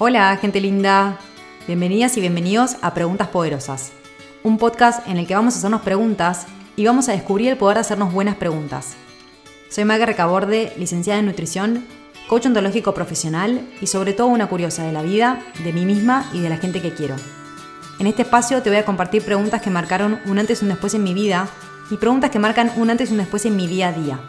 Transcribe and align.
Hola, 0.00 0.36
gente 0.36 0.60
linda. 0.60 1.18
Bienvenidas 1.66 2.16
y 2.16 2.20
bienvenidos 2.20 2.76
a 2.82 2.94
Preguntas 2.94 3.26
Poderosas, 3.26 3.90
un 4.44 4.56
podcast 4.56 5.04
en 5.08 5.16
el 5.16 5.26
que 5.26 5.34
vamos 5.34 5.54
a 5.54 5.58
hacernos 5.58 5.80
preguntas 5.80 6.46
y 6.76 6.86
vamos 6.86 7.08
a 7.08 7.12
descubrir 7.12 7.48
el 7.48 7.56
poder 7.56 7.78
de 7.78 7.80
hacernos 7.80 8.12
buenas 8.12 8.36
preguntas. 8.36 8.94
Soy 9.68 9.84
Maga 9.84 10.06
Recaborde, 10.06 10.72
licenciada 10.76 11.18
en 11.18 11.26
nutrición, 11.26 11.84
coach 12.28 12.46
ontológico 12.46 12.94
profesional 12.94 13.68
y 13.80 13.88
sobre 13.88 14.12
todo 14.12 14.28
una 14.28 14.46
curiosa 14.46 14.84
de 14.84 14.92
la 14.92 15.02
vida, 15.02 15.42
de 15.64 15.72
mí 15.72 15.84
misma 15.84 16.30
y 16.32 16.38
de 16.42 16.48
la 16.48 16.58
gente 16.58 16.80
que 16.80 16.94
quiero. 16.94 17.16
En 17.98 18.06
este 18.06 18.22
espacio 18.22 18.62
te 18.62 18.70
voy 18.70 18.78
a 18.78 18.84
compartir 18.84 19.24
preguntas 19.24 19.60
que 19.60 19.70
marcaron 19.70 20.20
un 20.26 20.38
antes 20.38 20.62
y 20.62 20.64
un 20.64 20.68
después 20.68 20.94
en 20.94 21.02
mi 21.02 21.12
vida 21.12 21.48
y 21.90 21.96
preguntas 21.96 22.30
que 22.30 22.38
marcan 22.38 22.70
un 22.76 22.88
antes 22.88 23.10
y 23.10 23.14
un 23.14 23.18
después 23.18 23.44
en 23.46 23.56
mi 23.56 23.66
día 23.66 23.88
a 23.88 23.92
día. 23.92 24.20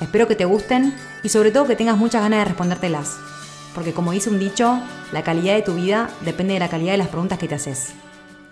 Espero 0.00 0.26
que 0.26 0.34
te 0.34 0.46
gusten 0.46 0.96
y 1.22 1.28
sobre 1.28 1.50
todo 1.50 1.66
que 1.66 1.76
tengas 1.76 1.98
muchas 1.98 2.22
ganas 2.22 2.38
de 2.38 2.44
respondértelas, 2.46 3.18
porque 3.78 3.94
como 3.94 4.10
dice 4.10 4.28
un 4.28 4.40
dicho, 4.40 4.76
la 5.12 5.22
calidad 5.22 5.54
de 5.54 5.62
tu 5.62 5.74
vida 5.74 6.10
depende 6.24 6.54
de 6.54 6.58
la 6.58 6.68
calidad 6.68 6.90
de 6.90 6.98
las 6.98 7.06
preguntas 7.06 7.38
que 7.38 7.46
te 7.46 7.54
haces. 7.54 7.94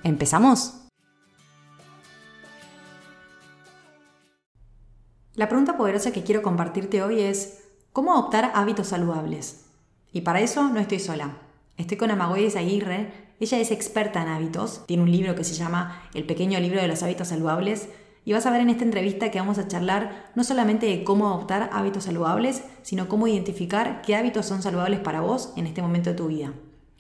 ¿Empezamos? 0.05 0.85
La 5.35 5.49
pregunta 5.49 5.77
poderosa 5.77 6.13
que 6.13 6.23
quiero 6.23 6.43
compartirte 6.43 7.03
hoy 7.03 7.23
es, 7.23 7.65
¿cómo 7.93 8.13
adoptar 8.13 8.53
hábitos 8.55 8.87
saludables? 8.87 9.65
Y 10.13 10.21
para 10.21 10.39
eso 10.39 10.69
no 10.69 10.79
estoy 10.79 11.01
sola. 11.01 11.39
Estoy 11.77 11.97
con 11.97 12.13
Amagoyes 12.13 12.55
Aguirre, 12.55 13.11
ella 13.41 13.59
es 13.59 13.73
experta 13.73 14.23
en 14.23 14.29
hábitos, 14.29 14.87
tiene 14.87 15.03
un 15.03 15.11
libro 15.11 15.35
que 15.35 15.43
se 15.43 15.55
llama 15.55 16.09
El 16.15 16.25
pequeño 16.25 16.61
libro 16.61 16.81
de 16.81 16.87
los 16.87 17.03
hábitos 17.03 17.27
saludables 17.27 17.89
y 18.27 18.33
vas 18.33 18.45
a 18.45 18.51
ver 18.51 18.61
en 18.61 18.71
esta 18.71 18.83
entrevista 18.83 19.31
que 19.31 19.39
vamos 19.39 19.57
a 19.57 19.69
charlar 19.69 20.33
no 20.35 20.43
solamente 20.43 20.87
de 20.87 21.05
cómo 21.05 21.29
adoptar 21.29 21.71
hábitos 21.73 22.05
saludables, 22.05 22.65
sino 22.83 23.09
cómo 23.09 23.29
identificar 23.29 24.03
qué 24.03 24.17
hábitos 24.17 24.47
son 24.47 24.63
saludables 24.63 24.99
para 24.99 25.21
vos 25.21 25.53
en 25.57 25.69
este 25.69 25.81
momento 25.81 26.11
de 26.11 26.17
tu 26.17 26.27
vida. 26.27 26.53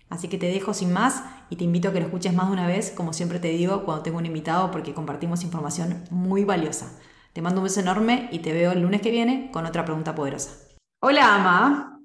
Así 0.08 0.28
que 0.28 0.38
te 0.38 0.46
dejo 0.46 0.72
sin 0.72 0.92
más 0.92 1.24
y 1.50 1.56
te 1.56 1.64
invito 1.64 1.88
a 1.88 1.92
que 1.92 1.98
lo 1.98 2.06
escuches 2.06 2.32
más 2.32 2.46
de 2.46 2.52
una 2.52 2.68
vez, 2.68 2.92
como 2.92 3.12
siempre 3.12 3.40
te 3.40 3.48
digo 3.48 3.84
cuando 3.84 4.04
tengo 4.04 4.18
un 4.18 4.26
invitado, 4.26 4.70
porque 4.70 4.94
compartimos 4.94 5.42
información 5.42 6.04
muy 6.12 6.44
valiosa. 6.44 6.96
Te 7.32 7.42
mando 7.42 7.60
un 7.60 7.64
beso 7.64 7.80
enorme 7.80 8.28
y 8.30 8.38
te 8.38 8.52
veo 8.52 8.70
el 8.70 8.82
lunes 8.82 9.02
que 9.02 9.10
viene 9.10 9.50
con 9.50 9.66
otra 9.66 9.84
pregunta 9.84 10.14
poderosa. 10.14 10.52
Hola, 11.00 11.34
Ama. 11.34 12.00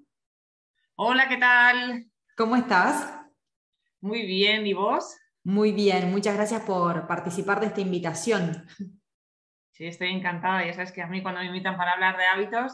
Hola, 0.95 1.29
¿qué 1.29 1.37
tal? 1.37 2.07
¿Cómo 2.35 2.55
estás? 2.55 3.07
Muy 3.99 4.25
bien, 4.25 4.65
¿y 4.65 4.73
vos? 4.73 5.15
Muy 5.43 5.73
bien, 5.73 6.09
muchas 6.09 6.33
gracias 6.33 6.63
por 6.63 7.05
participar 7.05 7.59
de 7.59 7.67
esta 7.67 7.81
invitación. 7.81 8.65
Estoy 9.87 10.09
encantada. 10.09 10.65
Ya 10.65 10.73
sabes 10.73 10.91
que 10.91 11.01
a 11.01 11.07
mí 11.07 11.21
cuando 11.21 11.41
me 11.41 11.47
invitan 11.47 11.77
para 11.77 11.93
hablar 11.93 12.17
de 12.17 12.25
hábitos, 12.25 12.73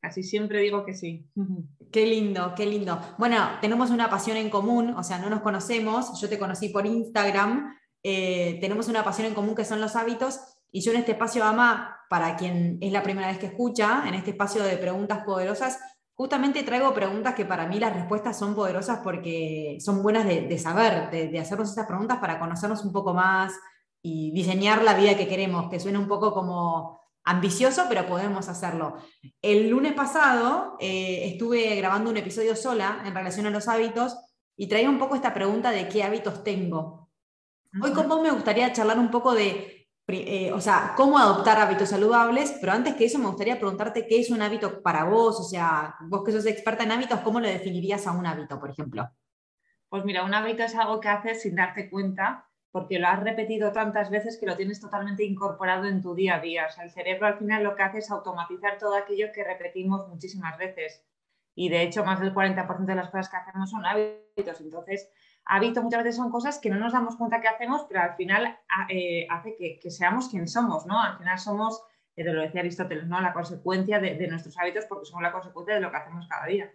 casi 0.00 0.22
siempre 0.22 0.60
digo 0.60 0.84
que 0.84 0.94
sí. 0.94 1.28
Qué 1.92 2.06
lindo, 2.06 2.54
qué 2.54 2.66
lindo. 2.66 3.00
Bueno, 3.18 3.36
tenemos 3.60 3.90
una 3.90 4.08
pasión 4.08 4.36
en 4.36 4.48
común, 4.48 4.94
o 4.96 5.02
sea, 5.02 5.18
no 5.18 5.28
nos 5.28 5.40
conocemos, 5.40 6.20
yo 6.20 6.28
te 6.28 6.38
conocí 6.38 6.68
por 6.68 6.86
Instagram, 6.86 7.76
eh, 8.04 8.58
tenemos 8.60 8.86
una 8.86 9.02
pasión 9.02 9.26
en 9.26 9.34
común 9.34 9.56
que 9.56 9.64
son 9.64 9.80
los 9.80 9.96
hábitos 9.96 10.38
y 10.70 10.82
yo 10.82 10.92
en 10.92 10.98
este 10.98 11.12
espacio, 11.12 11.42
Ama, 11.42 11.96
para 12.08 12.36
quien 12.36 12.78
es 12.80 12.92
la 12.92 13.02
primera 13.02 13.26
vez 13.26 13.38
que 13.38 13.46
escucha, 13.46 14.04
en 14.06 14.14
este 14.14 14.30
espacio 14.30 14.62
de 14.62 14.76
preguntas 14.76 15.24
poderosas, 15.24 15.80
Justamente 16.20 16.64
traigo 16.64 16.92
preguntas 16.92 17.34
que 17.34 17.46
para 17.46 17.66
mí 17.66 17.80
las 17.80 17.94
respuestas 17.94 18.38
son 18.38 18.54
poderosas 18.54 19.00
porque 19.02 19.78
son 19.80 20.02
buenas 20.02 20.26
de, 20.26 20.58
saber, 20.58 21.10
de, 21.10 21.38
hacernos 21.38 21.70
estas 21.70 21.86
preguntas 21.86 22.18
para 22.18 22.38
conocernos 22.38 22.84
un 22.84 22.92
poco 22.92 23.14
más 23.14 23.54
y 24.02 24.32
diseñar 24.32 24.82
la 24.82 24.94
vida 24.94 25.16
que 25.16 25.28
queremos, 25.28 25.70
que 25.70 25.80
suena 25.80 25.98
un 25.98 26.08
poco 26.08 26.32
como 26.32 27.00
ambicioso, 27.24 27.84
pero 27.88 28.06
podemos 28.06 28.48
hacerlo. 28.48 28.96
El 29.42 29.68
lunes 29.68 29.92
pasado 29.92 30.76
eh, 30.80 31.28
estuve 31.32 31.74
grabando 31.76 32.10
un 32.10 32.16
episodio 32.16 32.56
sola 32.56 33.02
en 33.04 33.14
relación 33.14 33.46
a 33.46 33.50
los 33.50 33.68
hábitos 33.68 34.16
y 34.56 34.68
traía 34.68 34.88
un 34.90 34.98
poco 34.98 35.14
esta 35.14 35.34
pregunta 35.34 35.70
de 35.70 35.88
qué 35.88 36.02
hábitos 36.02 36.42
tengo. 36.42 37.10
Hoy 37.82 37.92
con 37.92 38.08
vos 38.08 38.20
me 38.20 38.30
gustaría 38.30 38.72
charlar 38.72 38.98
un 38.98 39.10
poco 39.10 39.32
de 39.32 39.80
eh, 40.12 40.52
o 40.52 40.60
sea, 40.60 40.94
cómo 40.96 41.18
adoptar 41.18 41.58
hábitos 41.58 41.90
saludables, 41.90 42.56
pero 42.60 42.72
antes 42.72 42.94
que 42.94 43.04
eso 43.04 43.18
me 43.18 43.26
gustaría 43.26 43.58
preguntarte 43.58 44.06
qué 44.06 44.20
es 44.20 44.30
un 44.30 44.42
hábito 44.42 44.82
para 44.82 45.04
vos, 45.04 45.38
o 45.38 45.44
sea, 45.44 45.94
vos 46.00 46.24
que 46.24 46.32
sos 46.32 46.46
experta 46.46 46.82
en 46.84 46.92
hábitos, 46.92 47.20
¿cómo 47.20 47.40
le 47.40 47.52
definirías 47.52 48.06
a 48.06 48.12
un 48.12 48.26
hábito, 48.26 48.58
por 48.58 48.70
ejemplo? 48.70 49.08
Pues 49.88 50.04
mira, 50.04 50.24
un 50.24 50.34
hábito 50.34 50.62
es 50.62 50.74
algo 50.74 51.00
que 51.00 51.08
haces 51.08 51.42
sin 51.42 51.54
darte 51.54 51.88
cuenta, 51.90 52.49
porque 52.72 52.98
lo 52.98 53.08
has 53.08 53.20
repetido 53.20 53.72
tantas 53.72 54.10
veces 54.10 54.38
que 54.38 54.46
lo 54.46 54.56
tienes 54.56 54.80
totalmente 54.80 55.24
incorporado 55.24 55.86
en 55.86 56.02
tu 56.02 56.14
día 56.14 56.36
a 56.36 56.40
día. 56.40 56.66
O 56.66 56.70
sea, 56.70 56.84
el 56.84 56.90
cerebro 56.90 57.26
al 57.26 57.38
final 57.38 57.64
lo 57.64 57.74
que 57.74 57.82
hace 57.82 57.98
es 57.98 58.10
automatizar 58.10 58.78
todo 58.78 58.94
aquello 58.94 59.32
que 59.34 59.44
repetimos 59.44 60.08
muchísimas 60.08 60.56
veces. 60.56 61.04
Y 61.54 61.68
de 61.68 61.82
hecho, 61.82 62.04
más 62.04 62.20
del 62.20 62.32
40% 62.32 62.84
de 62.84 62.94
las 62.94 63.10
cosas 63.10 63.28
que 63.28 63.36
hacemos 63.36 63.70
son 63.70 63.84
hábitos. 63.84 64.60
Entonces, 64.60 65.10
hábito 65.44 65.82
muchas 65.82 66.04
veces 66.04 66.16
son 66.16 66.30
cosas 66.30 66.58
que 66.58 66.70
no 66.70 66.78
nos 66.78 66.92
damos 66.92 67.16
cuenta 67.16 67.40
que 67.40 67.48
hacemos, 67.48 67.86
pero 67.88 68.02
al 68.02 68.14
final 68.14 68.56
eh, 68.88 69.26
hace 69.28 69.56
que, 69.56 69.90
seamos 69.90 70.28
quien 70.28 70.46
somos, 70.46 70.86
¿no? 70.86 71.00
Al 71.00 71.18
final 71.18 71.38
somos, 71.38 71.82
eh, 72.14 72.24
lo 72.24 72.40
decía 72.40 72.60
Aristóteles, 72.60 73.06
¿no? 73.06 73.20
La 73.20 73.32
consecuencia 73.32 73.98
de, 73.98 74.26
nuestros 74.28 74.56
hábitos 74.58 74.86
porque 74.86 75.06
somos 75.06 75.22
la 75.22 75.32
consecuencia 75.32 75.74
de 75.74 75.80
lo 75.80 75.90
que 75.90 75.96
hacemos 75.96 76.28
cada 76.28 76.46
día. 76.46 76.70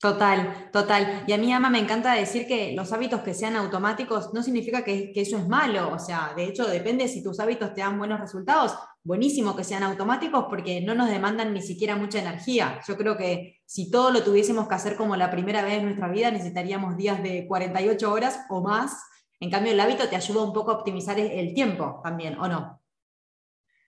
Total, 0.00 0.70
total. 0.72 1.24
Y 1.26 1.32
a 1.34 1.36
mí, 1.36 1.52
Ama, 1.52 1.68
me 1.68 1.78
encanta 1.78 2.14
decir 2.14 2.46
que 2.46 2.72
los 2.72 2.90
hábitos 2.90 3.20
que 3.20 3.34
sean 3.34 3.54
automáticos 3.54 4.32
no 4.32 4.42
significa 4.42 4.82
que, 4.82 5.12
que, 5.12 5.20
eso 5.20 5.36
es 5.36 5.46
malo. 5.46 5.92
O 5.92 5.98
sea, 5.98 6.32
de 6.34 6.44
hecho, 6.44 6.66
depende 6.66 7.06
si 7.06 7.22
tus 7.22 7.38
hábitos 7.38 7.74
te 7.74 7.82
dan 7.82 7.98
buenos 7.98 8.18
resultados. 8.18 8.74
Buenísimo 9.04 9.54
que 9.54 9.62
sean 9.62 9.82
automáticos 9.82 10.46
porque 10.48 10.80
no 10.80 10.94
nos 10.94 11.10
demandan 11.10 11.52
ni 11.52 11.60
siquiera 11.60 11.96
mucha 11.96 12.18
energía. 12.18 12.80
Yo 12.88 12.96
creo 12.96 13.18
que 13.18 13.60
si 13.66 13.90
todo 13.90 14.10
lo 14.10 14.22
tuviésemos 14.22 14.66
que 14.68 14.74
hacer 14.74 14.96
como 14.96 15.16
la 15.16 15.30
primera 15.30 15.62
vez 15.62 15.74
en 15.74 15.84
nuestra 15.84 16.08
vida, 16.08 16.30
necesitaríamos 16.30 16.96
días 16.96 17.22
de 17.22 17.46
48 17.46 18.10
horas 18.10 18.40
o 18.48 18.62
más. 18.62 19.02
En 19.38 19.50
cambio, 19.50 19.72
el 19.72 19.80
hábito 19.80 20.08
te 20.08 20.16
ayuda 20.16 20.42
un 20.44 20.54
poco 20.54 20.70
a 20.70 20.76
optimizar 20.76 21.20
el 21.20 21.52
tiempo 21.52 22.00
también, 22.02 22.38
¿o 22.38 22.48
no? 22.48 22.79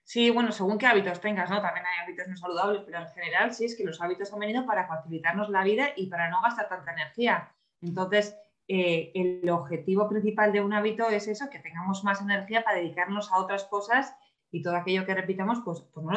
Sí, 0.03 0.29
bueno, 0.29 0.51
según 0.51 0.77
qué 0.77 0.85
hábitos 0.85 1.21
tengas, 1.21 1.49
¿no? 1.49 1.61
También 1.61 1.85
hay 1.85 2.03
hábitos 2.03 2.27
no 2.27 2.35
saludables, 2.35 2.81
pero 2.85 2.99
en 2.99 3.09
general 3.09 3.53
sí 3.53 3.65
es 3.65 3.77
que 3.77 3.85
los 3.85 4.01
hábitos 4.01 4.33
han 4.33 4.39
venido 4.39 4.65
para 4.65 4.87
facilitarnos 4.87 5.49
la 5.49 5.63
vida 5.63 5.89
y 5.95 6.07
para 6.07 6.29
no 6.29 6.41
gastar 6.41 6.67
tanta 6.67 6.91
energía. 6.91 7.51
Entonces, 7.81 8.35
eh, 8.67 9.11
el 9.15 9.49
objetivo 9.49 10.07
principal 10.09 10.51
de 10.51 10.61
un 10.61 10.73
hábito 10.73 11.09
es 11.09 11.27
eso, 11.27 11.49
que 11.49 11.59
tengamos 11.59 12.03
más 12.03 12.21
energía 12.21 12.63
para 12.63 12.77
dedicarnos 12.77 13.31
a 13.31 13.37
otras 13.37 13.63
cosas 13.65 14.15
y 14.51 14.61
todo 14.61 14.75
aquello 14.75 15.05
que 15.05 15.15
repitamos, 15.15 15.59
pues, 15.65 15.81
pues 15.93 16.05
no, 16.05 16.13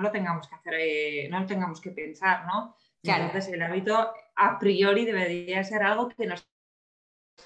lo 0.00 0.10
tengamos 0.10 0.48
que 0.48 0.54
hacer, 0.54 0.74
eh, 0.78 1.28
no 1.30 1.40
lo 1.40 1.46
tengamos 1.46 1.80
que 1.80 1.90
pensar, 1.90 2.46
¿no? 2.46 2.74
Entonces, 3.02 3.48
el 3.48 3.62
hábito 3.62 4.12
a 4.36 4.58
priori 4.58 5.04
debería 5.04 5.62
ser 5.64 5.82
algo 5.82 6.08
que 6.08 6.26
nos 6.26 6.49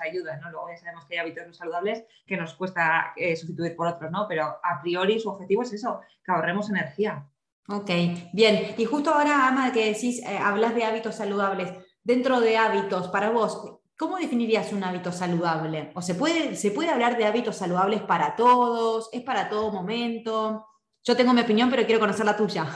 ayuda, 0.01 0.37
¿no? 0.39 0.51
Luego 0.51 0.69
ya 0.71 0.77
sabemos 0.77 1.05
que 1.07 1.15
hay 1.15 1.21
hábitos 1.21 1.47
no 1.47 1.55
saludables 1.55 2.05
que 2.27 2.37
nos 2.37 2.55
cuesta 2.55 3.13
eh, 3.17 3.37
sustituir 3.37 3.77
por 3.77 3.87
otros, 3.87 4.11
¿no? 4.11 4.27
Pero 4.29 4.45
a 4.63 4.81
priori 4.83 5.21
su 5.21 5.31
objetivo 5.31 5.63
es 5.63 5.73
eso, 5.73 6.01
que 6.25 6.33
ahorremos 6.33 6.71
energía. 6.71 7.27
Ok, 7.69 7.91
bien. 8.33 8.75
Y 8.77 8.85
justo 8.85 9.11
ahora, 9.11 9.49
Ama, 9.49 9.73
que 9.73 9.93
decís, 9.93 10.23
eh, 10.23 10.39
hablas 10.39 10.75
de 10.75 10.85
hábitos 10.85 11.15
saludables. 11.15 11.73
Dentro 12.03 12.41
de 12.41 12.59
hábitos, 12.59 13.09
para 13.09 13.31
vos, 13.31 13.81
¿cómo 13.97 14.19
definirías 14.19 14.73
un 14.73 14.85
hábito 14.85 15.13
saludable? 15.13 15.91
¿O 15.95 16.03
se 16.03 16.15
puede, 16.15 16.57
se 16.57 16.71
puede 16.71 16.91
hablar 16.91 17.17
de 17.17 17.25
hábitos 17.25 17.57
saludables 17.57 18.03
para 18.03 18.37
todos? 18.37 19.09
¿Es 19.13 19.23
para 19.23 19.49
todo 19.49 19.73
momento? 19.73 20.67
Yo 21.03 21.17
tengo 21.17 21.33
mi 21.33 21.41
opinión, 21.41 21.71
pero 21.71 21.85
quiero 21.85 22.01
conocer 22.01 22.27
la 22.27 22.37
tuya. 22.37 22.67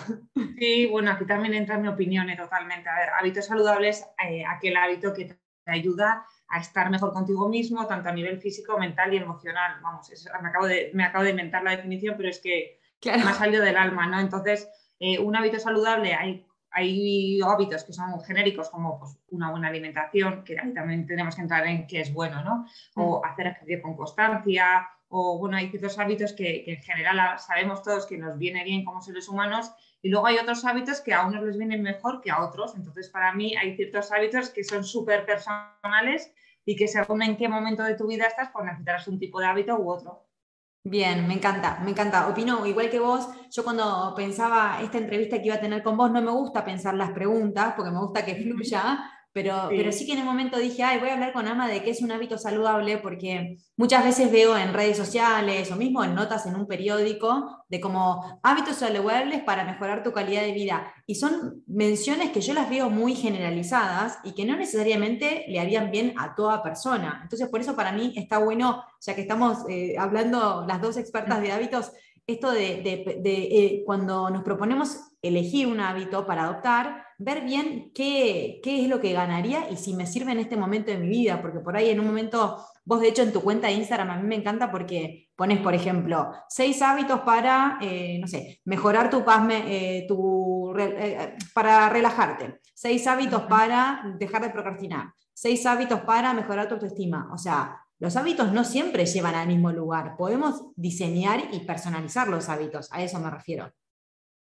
Sí, 0.58 0.86
bueno, 0.86 1.10
aquí 1.12 1.24
también 1.24 1.54
entra 1.54 1.78
mi 1.78 1.88
opinión 1.88 2.28
eh, 2.30 2.36
totalmente. 2.36 2.88
A 2.88 2.98
ver, 2.98 3.08
hábitos 3.18 3.46
saludables, 3.46 4.04
aquel 4.48 4.76
hábito 4.76 5.12
que 5.14 5.38
te 5.68 5.72
ayuda 5.72 6.24
a 6.48 6.60
estar 6.60 6.88
mejor 6.88 7.12
contigo 7.12 7.46
mismo, 7.46 7.86
tanto 7.86 8.08
a 8.08 8.12
nivel 8.12 8.40
físico, 8.40 8.78
mental 8.78 9.12
y 9.12 9.18
emocional. 9.18 9.76
Vamos, 9.82 10.10
me, 10.40 10.48
acabo 10.48 10.66
de, 10.66 10.90
me 10.94 11.04
acabo 11.04 11.24
de 11.24 11.30
inventar 11.30 11.62
la 11.62 11.72
definición, 11.72 12.14
pero 12.16 12.30
es 12.30 12.40
que 12.40 12.80
me 13.04 13.12
ha 13.12 13.34
salido 13.34 13.62
del 13.62 13.76
alma, 13.76 14.06
¿no? 14.06 14.18
Entonces, 14.18 14.66
eh, 14.98 15.18
un 15.18 15.36
hábito 15.36 15.58
saludable, 15.58 16.14
hay, 16.14 16.46
hay 16.70 17.38
hábitos 17.42 17.84
que 17.84 17.92
son 17.92 18.18
genéricos, 18.22 18.70
como 18.70 18.98
pues, 18.98 19.18
una 19.28 19.50
buena 19.50 19.68
alimentación, 19.68 20.42
que 20.42 20.58
ahí 20.58 20.72
también 20.72 21.06
tenemos 21.06 21.36
que 21.36 21.42
entrar 21.42 21.66
en 21.66 21.86
qué 21.86 22.00
es 22.00 22.14
bueno, 22.14 22.42
¿no? 22.42 22.64
O 22.94 23.20
mm. 23.20 23.26
hacer 23.26 23.48
ejercicio 23.48 23.82
con 23.82 23.94
constancia, 23.94 24.88
o 25.10 25.38
bueno, 25.38 25.58
hay 25.58 25.68
ciertos 25.68 25.98
hábitos 25.98 26.32
que, 26.32 26.64
que 26.64 26.74
en 26.74 26.82
general 26.82 27.38
sabemos 27.38 27.82
todos 27.82 28.06
que 28.06 28.16
nos 28.16 28.38
viene 28.38 28.64
bien 28.64 28.86
como 28.86 29.02
seres 29.02 29.28
humanos 29.28 29.70
y 30.02 30.10
luego 30.10 30.26
hay 30.26 30.38
otros 30.38 30.64
hábitos 30.64 31.00
que 31.00 31.12
a 31.12 31.26
unos 31.26 31.42
les 31.42 31.58
vienen 31.58 31.82
mejor 31.82 32.20
que 32.20 32.30
a 32.30 32.44
otros. 32.44 32.74
Entonces, 32.76 33.08
para 33.10 33.32
mí 33.34 33.56
hay 33.56 33.76
ciertos 33.76 34.12
hábitos 34.12 34.50
que 34.50 34.64
son 34.64 34.84
súper 34.84 35.26
personales 35.26 36.32
y 36.64 36.76
que 36.76 36.86
según 36.86 37.22
en 37.22 37.36
qué 37.36 37.48
momento 37.48 37.82
de 37.82 37.94
tu 37.94 38.06
vida 38.06 38.26
estás, 38.26 38.50
pues 38.52 38.64
necesitarás 38.64 39.08
un 39.08 39.18
tipo 39.18 39.40
de 39.40 39.46
hábito 39.46 39.76
u 39.76 39.90
otro. 39.90 40.28
Bien, 40.84 41.26
me 41.26 41.34
encanta, 41.34 41.80
me 41.84 41.90
encanta. 41.90 42.28
Opino 42.28 42.64
igual 42.64 42.88
que 42.88 43.00
vos, 43.00 43.28
yo 43.50 43.64
cuando 43.64 44.14
pensaba 44.16 44.80
esta 44.80 44.98
entrevista 44.98 45.38
que 45.38 45.46
iba 45.46 45.56
a 45.56 45.60
tener 45.60 45.82
con 45.82 45.96
vos, 45.96 46.10
no 46.10 46.22
me 46.22 46.30
gusta 46.30 46.64
pensar 46.64 46.94
las 46.94 47.10
preguntas, 47.10 47.74
porque 47.76 47.90
me 47.90 47.98
gusta 47.98 48.24
que 48.24 48.36
fluya, 48.36 48.98
pero 49.32 49.68
sí. 49.68 49.76
pero 49.76 49.92
sí 49.92 50.06
que 50.06 50.12
en 50.12 50.20
un 50.20 50.24
momento 50.26 50.58
dije, 50.58 50.82
ay, 50.82 50.98
voy 50.98 51.10
a 51.10 51.14
hablar 51.14 51.32
con 51.32 51.46
Ama 51.46 51.68
de 51.68 51.82
qué 51.82 51.90
es 51.90 52.02
un 52.02 52.12
hábito 52.12 52.38
saludable, 52.38 52.98
porque 52.98 53.58
muchas 53.76 54.04
veces 54.04 54.32
veo 54.32 54.56
en 54.56 54.74
redes 54.74 54.96
sociales 54.96 55.70
o 55.70 55.76
mismo 55.76 56.02
en 56.04 56.14
notas 56.14 56.46
en 56.46 56.56
un 56.56 56.66
periódico 56.66 57.64
de 57.68 57.80
como 57.80 58.40
hábitos 58.42 58.76
saludables 58.76 59.42
para 59.42 59.64
mejorar 59.64 60.02
tu 60.02 60.12
calidad 60.12 60.42
de 60.42 60.52
vida. 60.52 60.92
Y 61.06 61.16
son 61.16 61.62
menciones 61.66 62.30
que 62.30 62.40
yo 62.40 62.54
las 62.54 62.70
veo 62.70 62.90
muy 62.90 63.14
generalizadas 63.14 64.18
y 64.24 64.32
que 64.34 64.44
no 64.44 64.56
necesariamente 64.56 65.44
le 65.48 65.60
harían 65.60 65.90
bien 65.90 66.14
a 66.18 66.34
toda 66.34 66.62
persona. 66.62 67.20
Entonces, 67.22 67.48
por 67.48 67.60
eso 67.60 67.76
para 67.76 67.92
mí 67.92 68.12
está 68.16 68.38
bueno, 68.38 68.82
ya 69.00 69.14
que 69.14 69.22
estamos 69.22 69.58
eh, 69.68 69.96
hablando 69.98 70.64
las 70.66 70.80
dos 70.80 70.96
expertas 70.96 71.40
de 71.40 71.52
hábitos, 71.52 71.92
esto 72.28 72.50
de, 72.52 72.82
eh, 73.24 73.82
cuando 73.86 74.28
nos 74.28 74.42
proponemos 74.42 75.00
elegir 75.22 75.66
un 75.66 75.80
hábito 75.80 76.26
para 76.26 76.44
adoptar, 76.44 77.07
ver 77.18 77.44
bien 77.44 77.90
qué, 77.94 78.60
qué, 78.62 78.82
es 78.82 78.88
lo 78.88 79.00
que 79.00 79.12
ganaría 79.12 79.68
y 79.70 79.76
si 79.76 79.92
me 79.92 80.06
sirve 80.06 80.32
en 80.32 80.38
este 80.38 80.56
momento 80.56 80.92
de 80.92 80.98
mi 80.98 81.08
vida, 81.08 81.42
porque 81.42 81.58
por 81.58 81.76
ahí 81.76 81.90
en 81.90 81.98
un 81.98 82.06
momento, 82.06 82.64
vos 82.84 83.00
de 83.00 83.08
hecho 83.08 83.22
en 83.22 83.32
tu 83.32 83.42
cuenta 83.42 83.66
de 83.66 83.74
Instagram, 83.74 84.10
a 84.10 84.16
mí 84.16 84.26
me 84.26 84.36
encanta 84.36 84.70
porque 84.70 85.28
pones, 85.34 85.58
por 85.58 85.74
ejemplo, 85.74 86.30
seis 86.48 86.80
hábitos 86.80 87.20
para, 87.20 87.78
eh, 87.82 88.18
no 88.20 88.28
sé, 88.28 88.60
mejorar 88.64 89.10
tu 89.10 89.24
paz, 89.24 89.46
eh, 89.50 90.06
tu, 90.08 90.72
para 91.52 91.88
relajarte, 91.88 92.60
seis 92.72 93.06
hábitos 93.08 93.42
para 93.42 94.02
dejar 94.18 94.42
de 94.42 94.50
procrastinar, 94.50 95.12
seis 95.34 95.66
hábitos 95.66 96.00
para 96.02 96.32
mejorar 96.32 96.68
tu 96.68 96.74
autoestima, 96.74 97.28
o 97.32 97.38
sea, 97.38 97.80
los 98.00 98.14
hábitos 98.14 98.52
no 98.52 98.62
siempre 98.62 99.06
llevan 99.06 99.34
al 99.34 99.48
mismo 99.48 99.72
lugar. 99.72 100.16
Podemos 100.16 100.66
diseñar 100.76 101.40
y 101.50 101.60
personalizar 101.60 102.28
los 102.28 102.48
hábitos, 102.48 102.88
a 102.92 103.02
eso 103.02 103.18
me 103.18 103.28
refiero. 103.28 103.72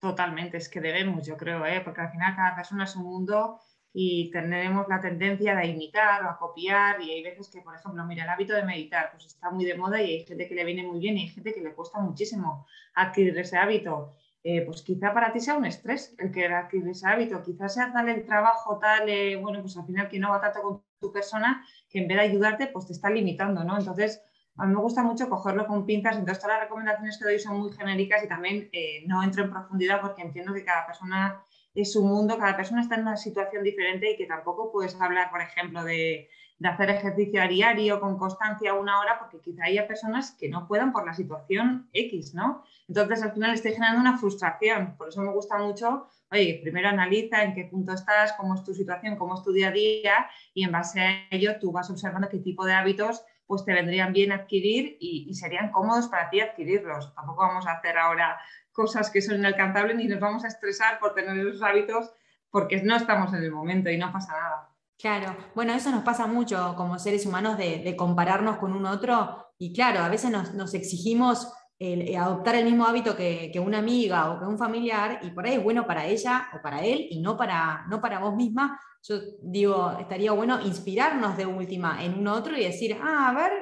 Totalmente, 0.03 0.57
es 0.57 0.69
que 0.69 0.81
debemos, 0.81 1.25
yo 1.25 1.37
creo, 1.37 1.65
¿eh? 1.65 1.81
porque 1.81 2.01
al 2.01 2.11
final 2.11 2.35
cada 2.35 2.57
persona 2.57 2.83
es 2.85 2.97
un 2.97 3.05
mundo 3.05 3.61
y 3.93 4.33
tendremos 4.33 4.89
la 4.89 5.01
tendencia 5.01 5.55
de 5.55 5.67
imitar 5.69 6.25
o 6.25 6.29
a 6.29 6.39
copiar 6.39 7.01
y 7.01 7.13
hay 7.13 7.23
veces 7.23 7.49
que, 7.49 7.61
por 7.61 7.77
ejemplo, 7.77 8.05
mira, 8.05 8.25
el 8.25 8.31
hábito 8.31 8.53
de 8.53 8.65
meditar 8.65 9.13
pues 9.13 9.27
está 9.27 9.51
muy 9.53 9.65
de 9.65 9.77
moda 9.77 10.03
y 10.03 10.11
hay 10.11 10.27
gente 10.27 10.49
que 10.49 10.57
le 10.57 10.65
viene 10.65 10.83
muy 10.83 10.99
bien 10.99 11.17
y 11.19 11.23
hay 11.23 11.29
gente 11.29 11.55
que 11.55 11.61
le 11.61 11.73
cuesta 11.73 12.01
muchísimo 12.01 12.67
adquirir 12.97 13.39
ese 13.39 13.57
hábito. 13.57 14.17
Eh, 14.43 14.63
pues 14.67 14.83
quizá 14.83 15.15
para 15.15 15.33
ti 15.33 15.39
sea 15.39 15.55
un 15.55 15.67
estrés 15.67 16.17
el 16.19 16.33
que 16.33 16.47
adquirir 16.47 16.89
ese 16.89 17.07
hábito, 17.07 17.41
quizás 17.41 17.73
sea 17.75 17.93
tal 17.93 18.09
el 18.09 18.25
trabajo, 18.27 18.79
tal, 18.81 19.09
eh, 19.09 19.37
bueno, 19.37 19.61
pues 19.61 19.77
al 19.77 19.87
final 19.87 20.09
que 20.09 20.19
no 20.19 20.31
va 20.31 20.41
tanto 20.41 20.63
con 20.63 20.83
tu 21.01 21.13
persona, 21.13 21.65
que 21.89 22.01
en 22.01 22.09
vez 22.09 22.17
de 22.17 22.25
ayudarte, 22.25 22.67
pues 22.67 22.87
te 22.89 22.93
está 22.93 23.09
limitando, 23.09 23.63
¿no? 23.63 23.79
Entonces, 23.79 24.21
a 24.57 24.67
me 24.67 24.77
gusta 24.77 25.03
mucho 25.03 25.29
cogerlo 25.29 25.67
con 25.67 25.87
pinzas, 25.87 26.17
entonces 26.17 26.43
todas 26.43 26.59
las 26.59 26.65
recomendaciones 26.65 27.19
que 27.19 27.25
doy 27.25 27.39
son 27.39 27.61
muy 27.61 27.73
genéricas 27.73 28.23
y 28.23 28.29
también 28.29 28.69
eh, 28.73 29.05
no 29.07 29.23
entro 29.23 29.45
en 29.45 29.51
profundidad 29.51 30.01
porque 30.01 30.23
entiendo 30.23 30.53
que 30.53 30.65
cada 30.65 30.87
persona 30.87 31.43
es 31.75 31.93
su 31.93 32.05
mundo, 32.05 32.37
cada 32.37 32.57
persona 32.57 32.83
está 32.83 32.97
en 32.97 33.03
una 33.03 33.17
situación 33.17 33.65
diferente 33.65 34.11
y 34.11 34.17
que 34.17 34.27
tampoco 34.27 34.71
puedes 34.71 35.01
hablar, 35.01 35.31
por 35.31 35.41
ejemplo, 35.41 35.83
de, 35.85 36.29
de 36.59 36.69
hacer 36.69 36.91
ejercicio 36.91 37.43
a 37.43 37.49
diario 37.49 37.99
con 37.99 38.19
constancia 38.19 38.75
una 38.75 39.01
hora, 39.01 39.19
porque 39.19 39.41
quizá 39.41 39.65
haya 39.65 39.89
personas 39.89 40.37
que 40.39 40.51
no 40.51 40.69
puedan 40.69 40.93
por 40.93 41.07
la 41.07 41.15
situación 41.15 41.89
X, 41.95 42.35
¿no? 42.35 42.63
Entonces 42.89 43.23
al 43.23 43.33
final 43.33 43.55
estoy 43.55 43.73
generando 43.73 44.01
una 44.01 44.19
frustración, 44.19 44.97
por 44.99 45.09
eso 45.09 45.23
me 45.23 45.33
gusta 45.33 45.57
mucho 45.57 46.09
oye, 46.33 46.61
primero 46.63 46.89
analiza 46.89 47.45
en 47.45 47.55
qué 47.55 47.65
punto 47.65 47.93
estás, 47.93 48.33
cómo 48.33 48.55
es 48.55 48.65
tu 48.65 48.75
situación, 48.75 49.17
cómo 49.17 49.35
es 49.35 49.43
tu 49.43 49.53
día 49.53 49.69
a 49.69 49.73
día 49.73 50.27
y 50.55 50.65
en 50.65 50.73
base 50.73 51.01
a 51.01 51.27
ello 51.31 51.59
tú 51.61 51.71
vas 51.73 51.91
observando 51.91 52.29
qué 52.29 52.39
tipo 52.39 52.65
de 52.65 52.73
hábitos 52.73 53.23
pues 53.47 53.65
te 53.65 53.73
vendrían 53.73 54.13
bien 54.13 54.33
adquirir 54.33 54.97
y, 55.01 55.33
serían 55.35 55.71
cómodos 55.71 56.09
para 56.09 56.31
ti 56.31 56.41
adquirirlos. 56.41 57.15
Tampoco 57.15 57.43
vamos 57.43 57.67
a 57.67 57.73
hacer 57.73 57.99
ahora 57.99 58.41
cosas 58.73 59.11
que 59.11 59.21
son 59.21 59.37
inalcanzables 59.37 59.97
ni 59.97 60.07
nos 60.07 60.21
vamos 60.21 60.45
a 60.45 60.49
estresar 60.49 60.99
por 60.99 61.15
tener 61.15 61.39
esos 61.39 61.63
hábitos 61.63 62.13
porque 62.51 62.83
no 62.83 62.97
estamos 62.97 63.33
en 63.35 63.43
el 63.43 63.51
momento 63.51 63.91
y 63.91 63.99
no 63.99 64.13
pasa 64.13 64.33
nada. 64.33 64.69
Claro, 64.99 65.37
bueno, 65.55 65.73
eso 65.73 65.91
nos 65.91 66.05
pasa 66.05 66.27
mucho 66.27 66.75
como 66.77 66.99
seres 66.99 67.27
humanos 67.27 67.59
de, 67.59 67.95
compararnos 67.97 68.59
con 68.59 68.73
un 68.73 68.87
otro 68.87 69.53
y 69.59 69.73
claro, 69.75 70.01
a 70.01 70.09
veces 70.09 70.31
nos, 70.31 70.55
nos 70.55 70.75
exigimos 70.75 71.53
eh, 71.85 72.17
adoptar 72.17 72.55
el 72.55 72.65
mismo 72.65 72.87
hábito 72.87 73.17
que, 73.17 73.51
una 73.59 73.79
amiga 73.79 74.31
o 74.31 74.39
que 74.39 74.45
un 74.45 74.57
familiar, 74.57 75.19
y 75.23 75.31
por 75.31 75.45
ahí 75.45 75.55
es 75.55 75.65
bueno 75.65 75.85
para 75.85 76.07
ella 76.07 76.49
o 76.57 76.63
para 76.63 76.81
él 76.85 77.09
y 77.11 77.21
no 77.21 77.37
para, 77.37 77.85
no 77.89 78.01
para 78.01 78.21
vos 78.21 78.37
misma. 78.37 78.81
Yo 79.03 79.17
digo, 79.43 79.91
estaría 79.99 80.31
bueno 80.31 80.61
inspirarnos 80.61 81.37
de 81.37 81.45
última 81.45 82.05
en 82.05 82.17
un 82.17 82.29
otro 82.29 82.57
y 82.57 82.63
decir, 82.63 82.97
ah, 83.03 83.31
a 83.31 83.35
ver, 83.35 83.53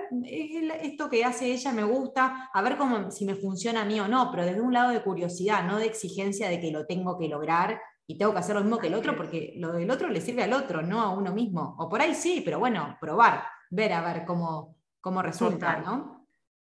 esto 0.82 1.08
que 1.08 1.24
hace 1.24 1.50
ella 1.50 1.72
me 1.72 1.82
gusta, 1.82 2.50
a 2.52 2.60
ver 2.60 2.76
cómo, 2.76 3.10
si 3.10 3.24
me 3.24 3.36
funciona 3.36 3.80
a 3.80 3.84
mí 3.86 3.98
o 3.98 4.06
no, 4.06 4.30
pero 4.30 4.44
desde 4.44 4.60
un 4.60 4.74
lado 4.74 4.90
de 4.90 5.02
curiosidad, 5.02 5.64
no 5.64 5.78
de 5.78 5.86
exigencia 5.86 6.50
de 6.50 6.60
que 6.60 6.70
lo 6.70 6.84
tengo 6.84 7.16
que 7.16 7.26
lograr 7.26 7.80
y 8.06 8.18
tengo 8.18 8.34
que 8.34 8.40
hacer 8.40 8.54
lo 8.54 8.60
mismo 8.60 8.76
que 8.76 8.88
el 8.88 8.96
otro, 8.96 9.16
porque 9.16 9.54
lo 9.56 9.72
del 9.72 9.90
otro 9.90 10.10
le 10.10 10.20
sirve 10.20 10.42
al 10.42 10.52
otro, 10.52 10.82
no 10.82 11.00
a 11.00 11.08
uno 11.08 11.32
mismo. 11.32 11.74
O 11.78 11.88
por 11.88 12.02
ahí 12.02 12.14
sí, 12.14 12.42
pero 12.44 12.58
bueno, 12.58 12.98
probar, 13.00 13.44
ver 13.70 13.94
a 13.94 14.02
ver 14.02 14.26
cómo, 14.26 14.76
cómo 15.00 15.22
resulta, 15.22 15.78
¿no? 15.78 16.19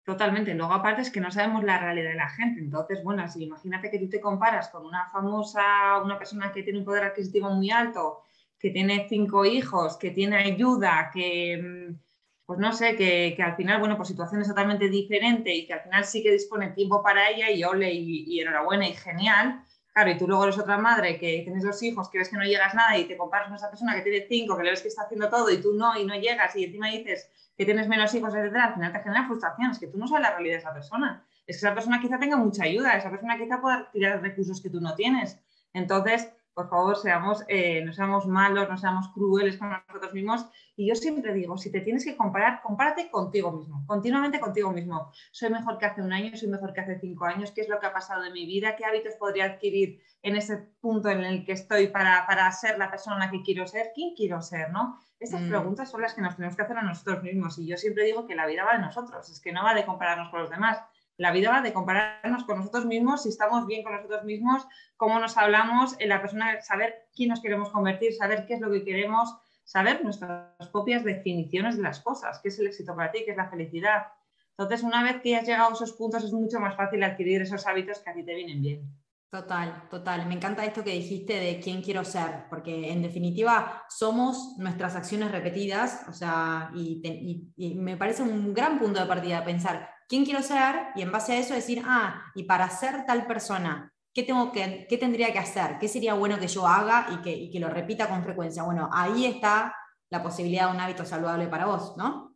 Totalmente. 0.10 0.56
Luego, 0.56 0.74
aparte, 0.74 1.04
es 1.04 1.12
que 1.12 1.22
no 1.22 1.30
sabemos 1.30 1.64
la 1.64 1.78
realidad 1.78 2.10
de 2.10 2.16
la 2.16 2.30
gente. 2.30 2.60
Entonces, 2.60 3.04
bueno, 3.04 3.28
si 3.28 3.44
imagínate 3.44 3.92
que 3.92 4.00
tú 4.00 4.10
te 4.10 4.20
comparas 4.20 4.70
con 4.70 4.84
una 4.84 5.06
famosa, 5.12 6.02
una 6.04 6.18
persona 6.18 6.52
que 6.52 6.64
tiene 6.64 6.80
un 6.80 6.86
poder 6.86 7.04
adquisitivo 7.04 7.52
muy 7.52 7.70
alto, 7.70 8.24
que 8.58 8.72
tiene 8.72 9.06
cinco 9.08 9.46
hijos, 9.46 9.98
que 9.98 10.10
tiene 10.10 10.38
ayuda, 10.38 11.12
que, 11.14 11.58
mm, 11.92 12.00
pues 12.48 12.58
no 12.58 12.74
sé, 12.74 12.96
que, 12.96 13.38
al 13.40 13.56
final, 13.56 13.78
bueno, 13.80 13.98
por 13.98 14.08
situaciones 14.08 14.48
totalmente 14.48 14.90
diferentes 14.90 15.54
y 15.56 15.68
que 15.68 15.74
al 15.74 15.82
final 15.82 16.04
sí 16.06 16.24
que 16.24 16.32
dispone 16.32 16.72
tiempo 16.72 17.04
para 17.04 17.30
ella 17.30 17.52
y 17.52 17.64
ole 17.64 17.94
y 17.94 18.40
enhorabuena 18.40 18.88
y 18.90 18.94
genial. 18.94 19.62
Claro, 20.00 20.12
y 20.12 20.18
tú 20.18 20.30
luego 20.30 20.46
eres 20.46 20.58
otra 20.58 20.78
madre 20.78 21.20
que 21.20 21.42
tienes 21.44 21.62
dos 21.62 21.84
hijos, 21.84 22.08
que 22.10 22.20
ves 22.20 22.30
que 22.30 22.38
no 22.38 22.46
llegas 22.46 22.74
nada 22.74 22.98
y 22.98 23.04
te 23.04 23.18
comparas 23.18 23.48
con 23.48 23.58
esa 23.58 23.70
persona 23.70 23.94
que 23.96 24.02
tiene 24.02 24.26
cinco, 24.30 24.56
que 24.56 24.64
le 24.64 24.70
ves 24.70 24.82
que 24.82 24.88
está 24.88 25.02
haciendo 25.02 25.28
todo 25.28 25.50
y 25.50 25.58
tú 25.58 25.74
no, 25.74 26.00
y 26.00 26.06
no 26.06 26.16
llegas 26.16 26.56
y 26.56 26.64
encima 26.64 26.88
dices, 26.88 27.30
que 27.58 27.66
tienes 27.66 27.90
menos 27.90 28.16
hijos, 28.16 28.34
etcétera, 28.34 28.68
al 28.68 28.74
final 28.76 28.94
te 28.94 29.00
genera 29.00 29.28
frustración, 29.28 29.72
es 29.72 29.80
que 29.80 29.88
tú 29.88 29.98
no 29.98 30.08
sabes 30.08 30.24
la 30.24 30.32
realidad 30.32 30.54
de 30.54 30.60
esa 30.60 30.74
persona. 30.74 31.26
Es 31.46 31.58
que 31.58 31.66
esa 31.66 31.74
persona 31.74 32.00
quizá 32.00 32.18
tenga 32.18 32.38
mucha 32.38 32.64
ayuda, 32.64 32.94
esa 32.94 33.10
persona 33.10 33.38
quizá 33.38 33.60
pueda 33.60 33.92
tirar 33.92 34.22
recursos 34.22 34.62
que 34.62 34.70
tú 34.70 34.80
no 34.80 34.96
tienes. 34.96 35.38
Entonces, 35.74 36.30
por 36.60 36.70
favor, 36.70 36.98
seamos, 36.98 37.46
eh, 37.48 37.82
no 37.86 37.94
seamos 37.94 38.28
malos, 38.28 38.68
no 38.68 38.78
seamos 38.78 39.08
crueles 39.14 39.58
con 39.58 39.70
nosotros 39.70 40.14
mismos. 40.14 40.46
Y 40.76 40.90
yo 40.90 40.96
siempre 40.96 41.34
digo, 41.34 41.58
si 41.58 41.72
te 41.72 41.80
tienes 41.80 42.04
que 42.04 42.18
comparar, 42.18 42.62
compárate 42.62 43.10
contigo 43.10 43.50
mismo, 43.54 43.86
continuamente 43.88 44.42
contigo 44.42 44.72
mismo. 44.74 45.10
Soy 45.32 45.50
mejor 45.52 45.78
que 45.78 45.86
hace 45.86 46.02
un 46.02 46.12
año, 46.12 46.36
soy 46.36 46.50
mejor 46.50 46.74
que 46.74 46.82
hace 46.82 47.00
cinco 47.00 47.24
años, 47.24 47.52
¿qué 47.52 47.62
es 47.62 47.70
lo 47.70 47.80
que 47.80 47.86
ha 47.86 47.94
pasado 47.94 48.26
en 48.26 48.34
mi 48.34 48.46
vida? 48.46 48.76
¿Qué 48.76 48.84
hábitos 48.84 49.14
podría 49.16 49.46
adquirir 49.46 50.02
en 50.22 50.36
ese 50.36 50.58
punto 50.82 51.10
en 51.10 51.24
el 51.24 51.46
que 51.46 51.54
estoy 51.54 51.88
para, 51.88 52.28
para 52.28 52.52
ser 52.52 52.78
la 52.78 52.92
persona 52.92 53.32
que 53.32 53.42
quiero 53.42 53.66
ser? 53.66 53.92
¿Quién 53.96 54.16
quiero 54.18 54.42
ser? 54.42 54.70
¿no? 54.72 55.00
Estas 55.18 55.42
mm. 55.42 55.48
preguntas 55.50 55.90
son 55.90 56.02
las 56.02 56.14
que 56.14 56.22
nos 56.22 56.36
tenemos 56.36 56.58
que 56.58 56.64
hacer 56.64 56.78
a 56.78 56.82
nosotros 56.82 57.24
mismos 57.24 57.58
y 57.58 57.68
yo 57.68 57.78
siempre 57.78 58.04
digo 58.04 58.28
que 58.28 58.36
la 58.36 58.48
vida 58.48 58.66
va 58.66 58.74
de 58.74 58.80
nosotros, 58.80 59.30
es 59.30 59.40
que 59.40 59.54
no 59.54 59.64
va 59.64 59.74
de 59.74 59.86
compararnos 59.86 60.30
con 60.30 60.42
los 60.42 60.50
demás, 60.50 60.78
la 61.20 61.32
vida 61.32 61.52
va 61.52 61.62
de 61.62 61.74
compararnos 61.74 62.46
con 62.46 62.58
nosotros 62.58 62.86
mismos, 62.86 63.24
si 63.24 63.30
estamos 63.30 63.68
bien 63.68 63.84
con 63.84 63.94
nosotros 63.94 64.24
mismos, 64.24 64.66
cómo 64.96 65.20
nos 65.20 65.36
hablamos, 65.36 65.98
en 66.00 66.08
la 66.08 66.22
persona, 66.22 66.62
saber 66.62 67.10
quién 67.14 67.28
nos 67.28 67.42
queremos 67.42 67.72
convertir, 67.72 68.14
saber 68.14 68.46
qué 68.48 68.54
es 68.54 68.62
lo 68.62 68.72
que 68.72 68.86
queremos, 68.86 69.36
saber 69.66 70.02
nuestras 70.02 70.70
propias 70.72 71.04
definiciones 71.04 71.76
de 71.76 71.84
las 71.84 72.00
cosas, 72.00 72.40
qué 72.40 72.48
es 72.48 72.58
el 72.60 72.68
éxito 72.68 72.96
para 72.96 73.12
ti, 73.12 73.24
qué 73.26 73.32
es 73.32 73.38
la 73.38 73.50
felicidad. 73.50 74.08
Entonces, 74.52 74.82
una 74.82 75.04
vez 75.04 75.22
que 75.22 75.36
has 75.36 75.46
llegado 75.46 75.70
a 75.70 75.74
esos 75.74 75.92
puntos, 75.92 76.24
es 76.24 76.32
mucho 76.32 76.58
más 76.62 76.78
fácil 76.78 77.04
adquirir 77.04 77.42
esos 77.42 77.68
hábitos 77.68 78.00
que 78.00 78.10
a 78.12 78.14
ti 78.14 78.24
te 78.24 78.34
vienen 78.34 78.62
bien. 78.62 78.90
Total, 79.32 79.88
total. 79.92 80.26
Me 80.26 80.34
encanta 80.34 80.66
esto 80.66 80.84
que 80.84 80.90
dijiste 80.90 81.34
de 81.34 81.60
quién 81.60 81.84
quiero 81.84 82.04
ser, 82.04 82.46
porque 82.50 82.92
en 82.92 83.04
definitiva 83.04 83.84
somos 83.88 84.56
nuestras 84.58 84.96
acciones 84.96 85.32
repetidas, 85.32 86.04
o 86.10 86.14
sea, 86.14 86.72
y, 86.74 87.54
me 87.76 87.96
parece 87.96 88.24
un 88.24 88.56
gran 88.56 88.80
punto 88.80 89.00
de 89.00 89.06
partida 89.06 89.44
pensar 89.46 89.88
quién 90.08 90.26
quiero 90.26 90.42
ser 90.42 90.88
y 90.96 91.04
en 91.04 91.12
base 91.12 91.34
a 91.34 91.38
eso 91.38 91.54
decir, 91.54 91.84
ah, 91.86 92.24
y 92.34 92.46
para 92.46 92.68
ser 92.72 93.06
tal 93.06 93.28
persona, 93.28 93.94
¿qué, 94.16 94.24
tengo 94.24 94.52
que, 94.52 94.88
qué 94.90 94.98
tendría 94.98 95.32
que 95.32 95.38
hacer? 95.38 95.78
¿Qué 95.80 95.88
sería 95.88 96.16
bueno 96.16 96.40
que 96.40 96.48
yo 96.48 96.66
haga 96.68 97.10
y 97.12 97.18
que, 97.22 97.32
y 97.32 97.52
que 97.52 97.60
lo 97.60 97.70
repita 97.70 98.10
con 98.10 98.24
frecuencia? 98.24 98.64
Bueno, 98.64 98.90
ahí 98.92 99.26
está 99.26 99.76
la 100.10 100.24
posibilidad 100.24 100.70
de 100.70 100.76
un 100.76 100.82
hábito 100.82 101.06
saludable 101.06 101.48
para 101.48 101.68
vos, 101.68 101.96
¿no? 101.98 102.29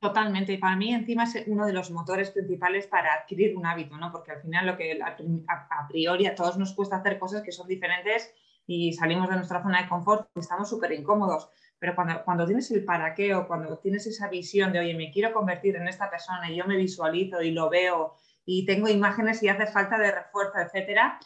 Totalmente, 0.00 0.52
y 0.52 0.58
para 0.58 0.76
mí 0.76 0.94
encima 0.94 1.24
es 1.24 1.42
uno 1.48 1.66
de 1.66 1.72
los 1.72 1.90
motores 1.90 2.30
principales 2.30 2.86
para 2.86 3.14
adquirir 3.14 3.56
un 3.56 3.66
hábito, 3.66 3.96
¿no? 3.96 4.12
Porque 4.12 4.30
al 4.30 4.40
final 4.40 4.66
lo 4.66 4.76
que 4.76 5.00
a, 5.02 5.88
priori 5.88 6.26
a 6.26 6.36
todos 6.36 6.56
nos 6.56 6.72
cuesta 6.72 6.96
hacer 6.96 7.18
cosas 7.18 7.42
que 7.42 7.50
son 7.50 7.66
diferentes 7.66 8.32
y 8.64 8.92
salimos 8.92 9.28
de 9.28 9.34
nuestra 9.34 9.60
zona 9.60 9.82
de 9.82 9.88
confort 9.88 10.28
y 10.36 10.40
estamos 10.40 10.68
súper 10.68 10.92
incómodos. 10.92 11.48
Pero 11.80 11.96
cuando, 11.96 12.22
cuando 12.24 12.46
tienes 12.46 12.70
el 12.70 12.84
para 12.84 13.12
qué 13.12 13.34
o 13.34 13.48
cuando 13.48 13.76
tienes 13.78 14.06
esa 14.06 14.28
visión 14.28 14.72
de, 14.72 14.78
oye, 14.78 14.94
me 14.94 15.10
quiero 15.10 15.32
convertir 15.32 15.74
en 15.74 15.88
esta 15.88 16.08
persona 16.08 16.48
y 16.48 16.56
yo 16.56 16.64
me 16.66 16.76
visualizo 16.76 17.42
y 17.42 17.50
lo 17.50 17.68
veo 17.68 18.14
y 18.44 18.64
tengo 18.66 18.88
imágenes 18.88 19.42
y 19.42 19.48
hace 19.48 19.66
falta 19.66 19.98
de 19.98 20.12
refuerzo, 20.12 20.58
etcétera, 20.60 21.18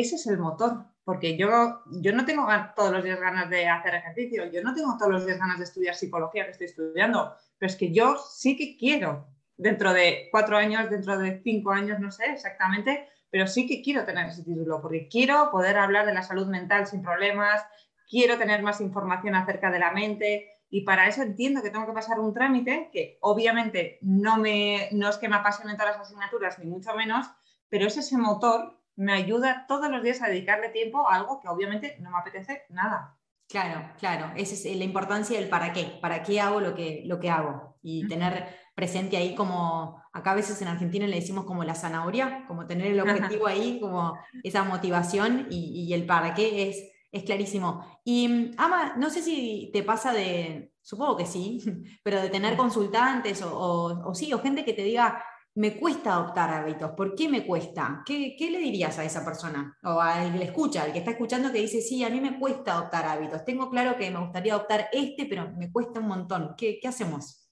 ese 0.00 0.16
es 0.16 0.26
el 0.26 0.38
motor. 0.38 0.84
Porque 1.04 1.38
yo, 1.38 1.82
yo 2.02 2.12
no 2.12 2.26
tengo 2.26 2.46
todos 2.76 2.92
los 2.92 3.02
días 3.02 3.18
ganas 3.18 3.48
de 3.48 3.66
hacer 3.66 3.94
ejercicio, 3.94 4.44
yo 4.52 4.62
no 4.62 4.74
tengo 4.74 4.96
todos 4.98 5.10
los 5.10 5.24
días 5.24 5.38
ganas 5.38 5.56
de 5.56 5.64
estudiar 5.64 5.94
psicología 5.94 6.44
que 6.44 6.50
estoy 6.50 6.66
estudiando 6.66 7.34
pero 7.58 7.70
es 7.70 7.76
que 7.76 7.92
yo 7.92 8.16
sí 8.16 8.56
que 8.56 8.76
quiero, 8.76 9.26
dentro 9.56 9.92
de 9.92 10.28
cuatro 10.30 10.56
años, 10.56 10.88
dentro 10.88 11.18
de 11.18 11.40
cinco 11.42 11.72
años, 11.72 11.98
no 11.98 12.10
sé 12.10 12.26
exactamente, 12.26 13.08
pero 13.30 13.46
sí 13.46 13.66
que 13.66 13.82
quiero 13.82 14.04
tener 14.04 14.28
ese 14.28 14.44
título, 14.44 14.80
porque 14.80 15.08
quiero 15.08 15.50
poder 15.50 15.76
hablar 15.76 16.06
de 16.06 16.14
la 16.14 16.22
salud 16.22 16.46
mental 16.46 16.86
sin 16.86 17.02
problemas, 17.02 17.62
quiero 18.08 18.38
tener 18.38 18.62
más 18.62 18.80
información 18.80 19.34
acerca 19.34 19.70
de 19.70 19.80
la 19.80 19.92
mente 19.92 20.62
y 20.70 20.82
para 20.82 21.08
eso 21.08 21.22
entiendo 21.22 21.62
que 21.62 21.70
tengo 21.70 21.86
que 21.86 21.92
pasar 21.92 22.20
un 22.20 22.32
trámite 22.32 22.90
que 22.92 23.18
obviamente 23.20 23.98
no, 24.02 24.38
me, 24.38 24.88
no 24.92 25.08
es 25.08 25.16
que 25.16 25.28
me 25.28 25.36
apasionen 25.36 25.76
todas 25.76 25.96
las 25.96 26.06
asignaturas, 26.06 26.58
ni 26.58 26.66
mucho 26.66 26.94
menos, 26.94 27.26
pero 27.68 27.86
es 27.86 27.96
ese 27.96 28.16
motor 28.16 28.78
me 28.98 29.12
ayuda 29.12 29.64
todos 29.68 29.88
los 29.90 30.02
días 30.02 30.20
a 30.22 30.28
dedicarle 30.28 30.70
tiempo 30.70 31.08
a 31.08 31.14
algo 31.14 31.40
que 31.40 31.48
obviamente 31.48 31.96
no 32.00 32.10
me 32.10 32.18
apetece 32.18 32.64
nada. 32.68 33.16
Claro, 33.48 33.92
claro, 33.98 34.32
esa 34.36 34.54
es 34.54 34.76
la 34.76 34.84
importancia 34.84 35.38
del 35.38 35.48
para 35.48 35.72
qué, 35.72 35.84
para 36.02 36.22
qué 36.22 36.40
hago 36.40 36.60
lo 36.60 36.74
que, 36.74 37.04
lo 37.06 37.18
que 37.20 37.30
hago 37.30 37.78
y 37.80 38.06
tener 38.08 38.48
presente 38.74 39.16
ahí 39.16 39.36
como, 39.36 40.02
acá 40.12 40.32
a 40.32 40.34
veces 40.34 40.60
en 40.60 40.68
Argentina 40.68 41.06
le 41.06 41.14
decimos 41.14 41.44
como 41.44 41.62
la 41.62 41.76
zanahoria, 41.76 42.44
como 42.48 42.66
tener 42.66 42.88
el 42.88 43.00
objetivo 43.00 43.46
ahí, 43.46 43.78
como 43.80 44.18
esa 44.42 44.64
motivación 44.64 45.46
y, 45.48 45.92
el 45.94 46.04
para 46.04 46.34
qué 46.34 46.68
es, 46.68 46.82
es 47.12 47.22
clarísimo. 47.22 47.86
Y 48.04 48.28
mm, 48.28 48.50
Ama, 48.58 48.94
no 48.96 49.10
sé 49.10 49.22
si 49.22 49.70
te 49.72 49.84
pasa 49.84 50.12
de, 50.12 50.72
supongo 50.82 51.16
que 51.16 51.24
sí, 51.24 51.60
pero 52.02 52.20
de 52.20 52.30
tener 52.30 52.56
consultantes 52.56 53.42
o, 53.42 53.56
o, 53.56 54.10
o 54.10 54.14
sí, 54.14 54.32
o 54.34 54.40
gente 54.40 54.64
que 54.64 54.74
te 54.74 54.82
diga, 54.82 55.22
me 55.58 55.76
cuesta 55.76 56.12
adoptar 56.12 56.50
hábitos. 56.50 56.92
¿Por 56.92 57.16
qué 57.16 57.28
me 57.28 57.44
cuesta? 57.44 58.04
¿Qué, 58.06 58.36
le 58.38 58.58
dirías 58.58 58.96
a 59.00 59.04
esa 59.04 59.24
persona? 59.24 59.76
O 59.82 60.00
al 60.00 60.30
que 60.32 60.38
le 60.38 60.44
escucha, 60.44 60.84
al 60.84 60.92
que 60.92 61.00
está 61.00 61.10
escuchando 61.10 61.50
que 61.50 61.58
dice, 61.58 61.80
sí, 61.80 62.04
a 62.04 62.10
mí 62.10 62.20
me 62.20 62.38
cuesta 62.38 62.74
adoptar 62.74 63.06
hábitos. 63.06 63.44
Tengo 63.44 63.68
claro 63.68 63.96
que 63.96 64.08
me 64.08 64.20
gustaría 64.20 64.54
adoptar 64.54 64.88
este, 64.92 65.26
pero 65.26 65.50
me 65.50 65.72
cuesta 65.72 65.98
un 65.98 66.06
montón. 66.06 66.54
¿Qué, 66.56 66.78
hacemos? 66.86 67.50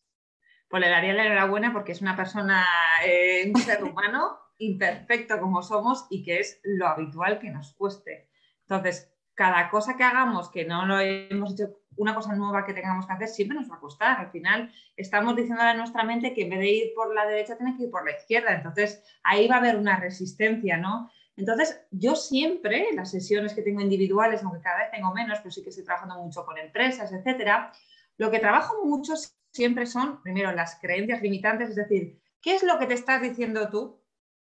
Pues 0.69 0.81
le 0.81 0.89
daría 0.89 1.15
la 1.15 1.27
enhorabuena 1.27 1.73
porque 1.73 1.91
es 1.91 2.01
una 2.01 2.15
persona, 2.15 2.65
eh, 3.05 3.51
un 3.53 3.61
ser 3.61 3.83
humano 3.83 4.39
imperfecto 4.59 5.41
como 5.41 5.63
somos 5.63 6.07
y 6.09 6.23
que 6.23 6.39
es 6.39 6.61
lo 6.63 6.87
habitual 6.87 7.41
que 7.41 7.51
nos 7.51 7.75
cueste. 7.75 8.31
Entonces, 8.61 9.13
cada 9.35 9.69
cosa 9.69 9.97
que 9.97 10.05
hagamos 10.05 10.49
que 10.49 10.65
no 10.65 10.87
lo 10.87 11.01
hemos 11.01 11.55
hecho 11.55 11.81
una 11.97 12.15
cosa 12.15 12.35
nueva 12.35 12.65
que 12.65 12.75
tengamos 12.75 13.07
que 13.07 13.13
hacer 13.13 13.29
siempre 13.29 13.59
nos 13.59 13.71
va 13.71 13.77
a 13.77 13.81
costar. 13.81 14.21
Al 14.21 14.31
final 14.31 14.73
estamos 14.97 15.37
diciendo 15.37 15.63
a 15.63 15.75
nuestra 15.75 16.05
mente 16.05 16.35
que 16.35 16.43
en 16.43 16.51
vez 16.51 16.59
de 16.59 16.69
ir 16.69 16.95
por 16.95 17.15
la 17.15 17.27
derecha 17.27 17.57
tiene 17.57 17.77
que 17.77 17.85
ir 17.85 17.91
por 17.91 18.05
la 18.05 18.17
izquierda. 18.17 18.55
Entonces 18.55 19.03
ahí 19.23 19.49
va 19.49 19.57
a 19.57 19.59
haber 19.59 19.77
una 19.77 19.99
resistencia, 19.99 20.77
¿no? 20.77 21.11
Entonces 21.37 21.81
yo 21.91 22.17
siempre, 22.17 22.89
las 22.95 23.11
sesiones 23.11 23.53
que 23.53 23.63
tengo 23.63 23.81
individuales, 23.81 24.43
aunque 24.43 24.61
cada 24.61 24.79
vez 24.79 24.91
tengo 24.91 25.13
menos, 25.13 25.39
pero 25.39 25.51
sí 25.51 25.63
que 25.63 25.69
estoy 25.69 25.85
trabajando 25.85 26.23
mucho 26.23 26.45
con 26.45 26.57
empresas, 26.59 27.13
etcétera, 27.13 27.73
lo 28.17 28.31
que 28.31 28.39
trabajo 28.39 28.85
mucho 28.85 29.15
siempre 29.51 29.87
son, 29.87 30.23
primero, 30.23 30.53
las 30.53 30.79
creencias 30.81 31.21
limitantes, 31.21 31.71
es 31.71 31.77
decir, 31.77 32.19
¿qué 32.41 32.55
es 32.55 32.63
lo 32.63 32.79
que 32.79 32.87
te 32.87 32.95
estás 32.95 33.21
diciendo 33.21 33.69
tú 33.69 34.01